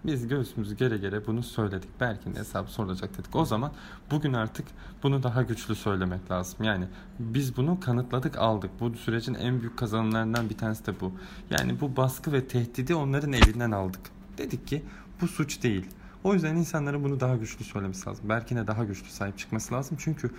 Biz 0.07 0.29
göğsümüzü 0.29 0.77
gere 0.77 0.97
gere 0.97 1.27
bunu 1.27 1.43
söyledik. 1.43 2.01
Berkin'in 2.01 2.37
hesabı 2.37 2.71
sorulacak 2.71 3.19
dedik. 3.19 3.37
O 3.37 3.45
zaman 3.45 3.73
bugün 4.11 4.33
artık 4.33 4.67
bunu 5.03 5.23
daha 5.23 5.43
güçlü 5.43 5.75
söylemek 5.75 6.31
lazım. 6.31 6.65
Yani 6.65 6.85
biz 7.19 7.57
bunu 7.57 7.81
kanıtladık 7.81 8.39
aldık. 8.39 8.71
Bu 8.81 8.95
sürecin 8.95 9.35
en 9.35 9.61
büyük 9.61 9.77
kazanımlarından 9.77 10.51
bir 10.51 10.59
tanesi 10.59 10.87
de 10.87 11.01
bu. 11.01 11.13
Yani 11.51 11.81
bu 11.81 11.97
baskı 11.97 12.33
ve 12.33 12.49
tehdidi 12.49 12.95
onların 12.95 13.33
elinden 13.33 13.71
aldık. 13.71 14.01
Dedik 14.39 14.67
ki 14.67 14.83
bu 15.21 15.29
suç 15.29 15.63
değil. 15.63 15.87
O 16.25 16.35
yüzden 16.35 16.57
insanların 16.57 17.05
bunu 17.05 17.21
daha 17.21 17.37
güçlü 17.37 17.65
söylemesi 17.65 18.09
lazım. 18.09 18.29
Berkin'e 18.29 18.67
daha 18.67 18.85
güçlü 18.85 19.09
sahip 19.09 19.39
çıkması 19.39 19.75
lazım. 19.75 19.97
Çünkü 20.01 20.31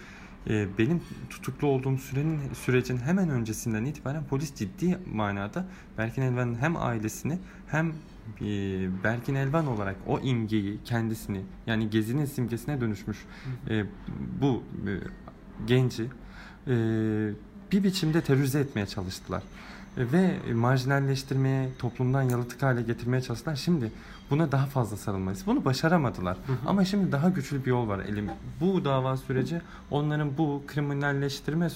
e, 0.50 0.68
benim 0.78 1.02
tutuklu 1.30 1.68
olduğum 1.68 1.98
sürenin 1.98 2.54
sürecin 2.54 2.98
hemen 2.98 3.30
öncesinden 3.30 3.86
itibaren 3.86 4.24
polis 4.24 4.56
ciddi 4.56 5.00
manada 5.14 5.66
Berkin 5.98 6.22
Elvan'ın 6.22 6.56
hem 6.56 6.78
ailesini 6.78 7.40
hem 7.68 7.94
Berkin 9.04 9.36
Elvan 9.36 9.68
olarak 9.68 9.96
o 10.08 10.20
imgeyi 10.20 10.80
kendisini 10.86 11.42
yani 11.68 11.90
gezinin 11.90 12.26
simgesine 12.26 12.82
dönüşmüş 12.82 13.18
e, 13.70 13.86
bu 14.42 14.64
e, 14.88 14.92
genci 15.68 16.04
e, 16.04 16.10
bir 17.72 17.84
biçimde 17.84 18.22
terörize 18.22 18.60
etmeye 18.60 18.86
çalıştılar 18.86 19.44
ve 19.98 20.54
marjinalleştirmeye, 20.54 21.70
toplumdan 21.80 22.22
yalıtık 22.22 22.64
hale 22.64 22.82
getirmeye 22.82 23.22
çalıştılar. 23.22 23.56
Şimdi 23.56 23.92
buna 24.30 24.52
daha 24.52 24.66
fazla 24.66 24.98
sarılmayız. 24.98 25.44
Bunu 25.46 25.66
başaramadılar. 25.66 26.38
Hı 26.48 26.54
hı. 26.54 26.58
Ama 26.66 26.86
şimdi 26.86 27.12
daha 27.12 27.30
güçlü 27.30 27.66
bir 27.66 27.70
yol 27.70 27.88
var 27.88 28.00
elim. 28.00 28.30
Bu 28.62 28.86
dava 28.86 29.18
süreci 29.18 29.62
onların 29.92 30.38
bu 30.38 30.64
kriminalleştirme 30.68 31.68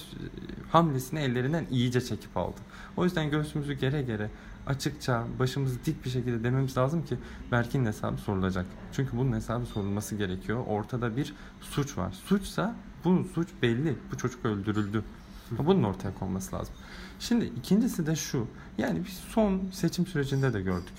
hamlesini 0.72 1.20
ellerinden 1.20 1.66
iyice 1.70 2.00
çekip 2.00 2.36
aldı. 2.36 2.60
O 2.96 3.04
yüzden 3.04 3.30
göğsümüzü 3.30 3.72
gere 3.72 4.02
gere 4.02 4.30
açıkça 4.66 5.24
başımızı 5.38 5.84
dik 5.84 6.04
bir 6.04 6.10
şekilde 6.10 6.44
dememiz 6.44 6.76
lazım 6.76 7.04
ki 7.04 7.16
Berk'in 7.52 7.86
hesabı 7.86 8.16
sorulacak. 8.16 8.66
Çünkü 8.92 9.16
bunun 9.16 9.32
hesabı 9.32 9.66
sorulması 9.66 10.16
gerekiyor. 10.16 10.64
Ortada 10.66 11.16
bir 11.16 11.34
suç 11.60 11.98
var. 11.98 12.12
Suçsa 12.12 12.74
bu 13.04 13.26
suç 13.34 13.48
belli. 13.62 13.98
Bu 14.12 14.16
çocuk 14.16 14.44
öldürüldü. 14.44 15.04
Bunun 15.50 15.82
ortaya 15.82 16.14
konması 16.14 16.56
lazım. 16.56 16.74
Şimdi 17.20 17.44
ikincisi 17.44 18.06
de 18.06 18.16
şu. 18.16 18.46
Yani 18.78 19.04
biz 19.06 19.12
son 19.12 19.62
seçim 19.72 20.06
sürecinde 20.06 20.52
de 20.52 20.60
gördük. 20.60 20.94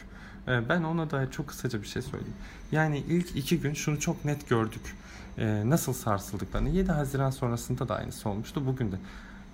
Ee, 0.47 0.69
ben 0.69 0.83
ona 0.83 1.11
dair 1.11 1.31
çok 1.31 1.47
kısaca 1.47 1.81
bir 1.81 1.87
şey 1.87 2.01
söyleyeyim. 2.01 2.33
Yani 2.71 2.97
ilk 2.97 3.35
iki 3.35 3.59
gün 3.59 3.73
şunu 3.73 3.99
çok 3.99 4.25
net 4.25 4.49
gördük. 4.49 4.95
Ee, 5.37 5.69
nasıl 5.69 5.93
sarsıldıklarını. 5.93 6.69
7 6.69 6.91
Haziran 6.91 7.29
sonrasında 7.29 7.89
da 7.89 7.95
aynısı 7.95 8.29
olmuştu. 8.29 8.65
Bugün 8.65 8.91
de. 8.91 8.95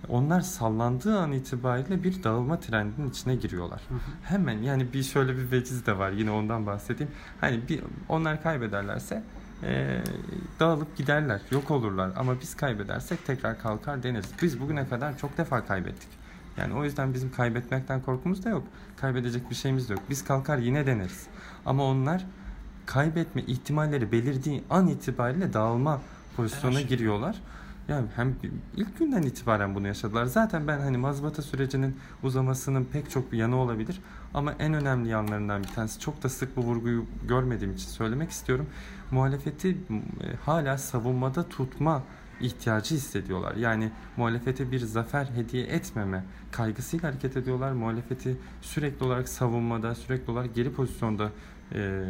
Onlar 0.10 0.42
sallandığı 0.42 1.20
an 1.20 1.32
itibariyle 1.32 2.04
bir 2.04 2.24
dağılma 2.24 2.60
trendinin 2.60 3.10
içine 3.10 3.36
giriyorlar. 3.36 3.82
Hı 3.90 3.94
hı. 3.94 4.00
Hemen 4.24 4.58
yani 4.58 4.94
bir 4.94 5.04
şöyle 5.04 5.38
bir 5.38 5.52
veciz 5.52 5.86
de 5.86 5.98
var 5.98 6.12
yine 6.12 6.32
ondan 6.32 6.66
bahsedeyim. 6.66 7.12
Hani 7.42 7.62
bir 7.70 7.84
onlar 8.10 8.44
kaybederlerse 8.44 9.24
e, 9.64 10.02
dağılıp 10.60 10.98
giderler, 10.98 11.42
yok 11.52 11.72
olurlar. 11.72 12.12
Ama 12.16 12.40
biz 12.42 12.56
kaybedersek 12.56 13.26
tekrar 13.26 13.62
kalkar 13.62 14.04
deneriz. 14.04 14.30
Biz 14.42 14.60
bugüne 14.60 14.88
kadar 14.88 15.18
çok 15.18 15.38
defa 15.38 15.66
kaybettik. 15.66 16.10
Yani 16.58 16.74
o 16.74 16.84
yüzden 16.84 17.14
bizim 17.14 17.32
kaybetmekten 17.32 18.02
korkumuz 18.02 18.46
da 18.46 18.50
yok. 18.50 18.64
Kaybedecek 18.98 19.50
bir 19.50 19.56
şeyimiz 19.56 19.90
de 19.90 19.94
yok. 19.94 20.04
Biz 20.10 20.24
kalkar 20.26 20.58
yine 20.58 20.86
deneriz. 20.88 21.28
Ama 21.66 21.84
onlar 21.84 22.26
kaybetme 22.86 23.42
ihtimalleri 23.42 24.12
belirdiği 24.12 24.64
an 24.70 24.88
itibariyle 24.88 25.54
dağılma 25.54 26.02
pozisyona 26.36 26.82
giriyorlar. 26.82 27.42
Yani 27.88 28.08
hem 28.16 28.36
ilk 28.76 29.00
günden 29.00 29.22
itibaren 29.22 29.76
bunu 29.76 29.88
yaşadılar. 29.88 30.26
Zaten 30.26 30.68
ben 30.68 30.80
hani 30.80 30.98
mazbata 30.98 31.42
sürecinin 31.42 31.98
uzamasının 32.24 32.86
pek 32.86 33.10
çok 33.10 33.32
bir 33.32 33.38
yanı 33.38 33.56
olabilir. 33.56 34.02
Ama 34.34 34.54
en 34.60 34.74
önemli 34.74 35.10
yanlarından 35.10 35.64
bir 35.64 35.68
tanesi 35.68 36.00
çok 36.00 36.24
da 36.24 36.30
sık 36.30 36.58
bu 36.58 36.62
vurguyu 36.62 37.06
görmediğim 37.28 37.74
için 37.74 37.88
söylemek 37.88 38.30
istiyorum. 38.30 38.66
Muhalefeti 39.12 39.70
e, 39.70 39.76
hala 40.46 40.78
savunmada 40.78 41.50
tutma 41.50 42.04
ihtiyacı 42.42 42.96
hissediyorlar. 42.96 43.56
Yani 43.56 43.92
muhalefete 44.18 44.72
bir 44.72 44.80
zafer 44.80 45.26
hediye 45.36 45.64
etmeme 45.64 46.24
kaygısıyla 46.52 47.10
hareket 47.10 47.38
ediyorlar. 47.38 47.72
Muhalefeti 47.72 48.38
sürekli 48.62 49.06
olarak 49.06 49.30
savunmada, 49.30 49.96
sürekli 49.96 50.32
olarak 50.32 50.56
geri 50.56 50.74
pozisyonda 50.74 51.32
e, 51.74 52.02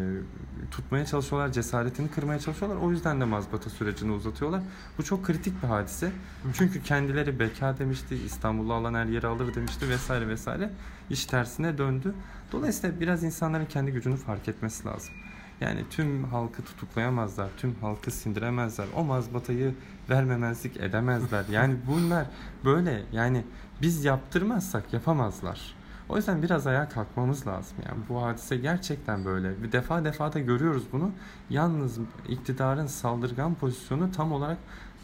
tutmaya 0.71 1.05
çalışıyorlar, 1.05 1.51
cesaretini 1.51 2.07
kırmaya 2.07 2.39
çalışıyorlar. 2.39 2.81
O 2.81 2.91
yüzden 2.91 3.21
de 3.21 3.25
mazbata 3.25 3.69
sürecini 3.69 4.11
uzatıyorlar. 4.11 4.61
Bu 4.97 5.03
çok 5.03 5.25
kritik 5.25 5.63
bir 5.63 5.67
hadise. 5.67 6.11
Çünkü 6.53 6.83
kendileri 6.83 7.39
beka 7.39 7.77
demişti, 7.77 8.15
İstanbul'u 8.15 8.73
alan 8.73 8.93
her 8.93 9.05
yeri 9.05 9.27
alır 9.27 9.55
demişti 9.55 9.89
vesaire 9.89 10.27
vesaire. 10.27 10.69
İş 11.09 11.25
tersine 11.25 11.77
döndü. 11.77 12.13
Dolayısıyla 12.51 12.99
biraz 12.99 13.23
insanların 13.23 13.65
kendi 13.65 13.91
gücünü 13.91 14.17
fark 14.17 14.47
etmesi 14.47 14.87
lazım. 14.87 15.13
Yani 15.61 15.83
tüm 15.89 16.23
halkı 16.23 16.63
tutuklayamazlar, 16.63 17.49
tüm 17.57 17.75
halkı 17.75 18.11
sindiremezler, 18.11 18.87
o 18.95 19.03
mazbatayı 19.03 19.75
vermemezlik 20.09 20.77
edemezler. 20.77 21.45
Yani 21.51 21.75
bunlar 21.87 22.25
böyle 22.65 23.03
yani 23.11 23.43
biz 23.81 24.05
yaptırmazsak 24.05 24.93
yapamazlar. 24.93 25.77
O 26.09 26.17
yüzden 26.17 26.43
biraz 26.43 26.67
ayağa 26.67 26.89
kalkmamız 26.89 27.47
lazım. 27.47 27.77
Yani 27.85 27.99
bu 28.09 28.23
hadise 28.23 28.57
gerçekten 28.57 29.25
böyle. 29.25 29.63
Bir 29.63 29.71
defa 29.71 30.05
defa 30.05 30.33
da 30.33 30.39
görüyoruz 30.39 30.83
bunu. 30.91 31.11
Yalnız 31.49 31.97
iktidarın 32.29 32.87
saldırgan 32.87 33.55
pozisyonu 33.55 34.11
tam 34.11 34.31
olarak 34.31 34.57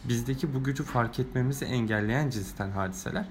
bizdeki 0.04 0.54
bu 0.54 0.64
gücü 0.64 0.84
fark 0.84 1.18
etmemizi 1.20 1.64
engelleyen 1.64 2.30
cinsten 2.30 2.70
hadiseler. 2.70 3.26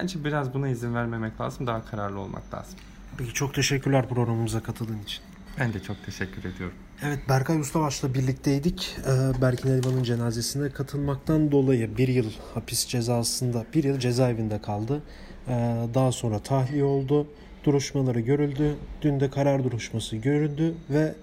Bence 0.00 0.24
biraz 0.24 0.54
buna 0.54 0.68
izin 0.68 0.94
vermemek 0.94 1.40
lazım. 1.40 1.66
Daha 1.66 1.84
kararlı 1.84 2.20
olmak 2.20 2.54
lazım. 2.54 2.78
Peki 3.18 3.32
çok 3.32 3.54
teşekkürler 3.54 4.08
programımıza 4.08 4.62
katıldığın 4.62 4.98
için. 4.98 5.31
Ben 5.58 5.72
de 5.72 5.82
çok 5.82 6.04
teşekkür 6.06 6.44
ediyorum. 6.44 6.76
Evet 7.02 7.18
Berkay 7.28 7.60
Ustabaş'la 7.60 8.14
birlikteydik. 8.14 8.96
Ee, 9.06 9.42
Berkin 9.42 9.68
Elvan'ın 9.68 10.02
cenazesine 10.02 10.70
katılmaktan 10.70 11.52
dolayı 11.52 11.96
bir 11.96 12.08
yıl 12.08 12.30
hapis 12.54 12.86
cezasında, 12.86 13.66
bir 13.74 13.84
yıl 13.84 13.98
cezaevinde 13.98 14.62
kaldı. 14.62 15.02
Ee, 15.48 15.52
daha 15.94 16.12
sonra 16.12 16.38
tahliye 16.38 16.84
oldu. 16.84 17.26
Duruşmaları 17.64 18.20
görüldü. 18.20 18.76
Dün 19.02 19.20
de 19.20 19.30
karar 19.30 19.64
duruşması 19.64 20.16
görüldü 20.16 20.74
ve 20.90 21.14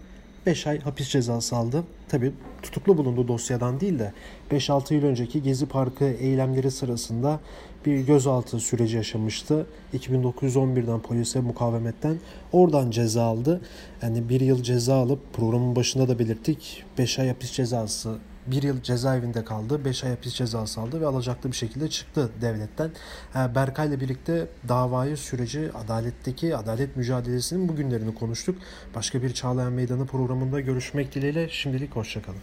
5 0.46 0.68
ay 0.68 0.80
hapis 0.80 1.10
cezası 1.10 1.56
aldı. 1.56 1.84
Tabi 2.10 2.32
tutuklu 2.62 2.98
bulundu 2.98 3.28
dosyadan 3.28 3.80
değil 3.80 4.00
de 4.00 4.14
5-6 4.52 4.94
yıl 4.94 5.04
önceki 5.04 5.44
Gezi 5.44 5.66
Parkı 5.66 6.06
eylemleri 6.06 6.72
sırasında 6.72 7.40
bir 7.86 8.00
gözaltı 8.00 8.60
süreci 8.60 8.98
yaşamıştı. 8.98 9.68
2911'den 9.94 11.00
polise 11.00 11.40
mukavemetten 11.40 12.18
oradan 12.52 12.92
ceza 12.92 13.24
aldı. 13.24 13.62
Yani 14.02 14.30
bir 14.30 14.42
yıl 14.42 14.64
ceza 14.64 14.96
alıp 14.96 15.34
programın 15.34 15.76
başında 15.76 16.08
da 16.08 16.20
belirttik 16.20 16.84
5 16.98 17.20
ay 17.20 17.28
hapis 17.28 17.52
cezası 17.52 18.18
bir 18.52 18.64
yıl 18.64 18.82
cezaevinde 18.82 19.46
kaldı. 19.46 19.86
5 19.86 20.04
ay 20.04 20.10
hapis 20.10 20.34
cezası 20.34 20.82
aldı 20.82 21.02
ve 21.02 21.06
alacaklı 21.06 21.52
bir 21.52 21.56
şekilde 21.56 21.90
çıktı 21.90 22.30
devletten. 22.42 22.92
Ee, 23.36 23.56
Berkay'la 23.56 24.00
birlikte 24.00 24.48
davayı, 24.68 25.18
süreci, 25.18 25.72
adaletteki 25.74 26.58
adalet 26.58 26.98
mücadelesinin 26.98 27.70
bugünlerini 27.70 28.16
konuştuk. 28.16 28.58
Başka 28.96 29.24
bir 29.24 29.34
Çağlayan 29.34 29.74
Meydanı 29.74 30.06
programında 30.06 30.60
görüşmek 30.60 31.16
dileğiyle 31.16 31.50
şimdilik 31.50 31.96
hoşçakalın. 31.96 32.40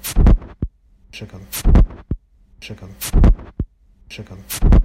Hoşçakalın. 1.08 1.46
Hoşçakalın. 2.60 2.94
Hoşçakalın. 4.06 4.76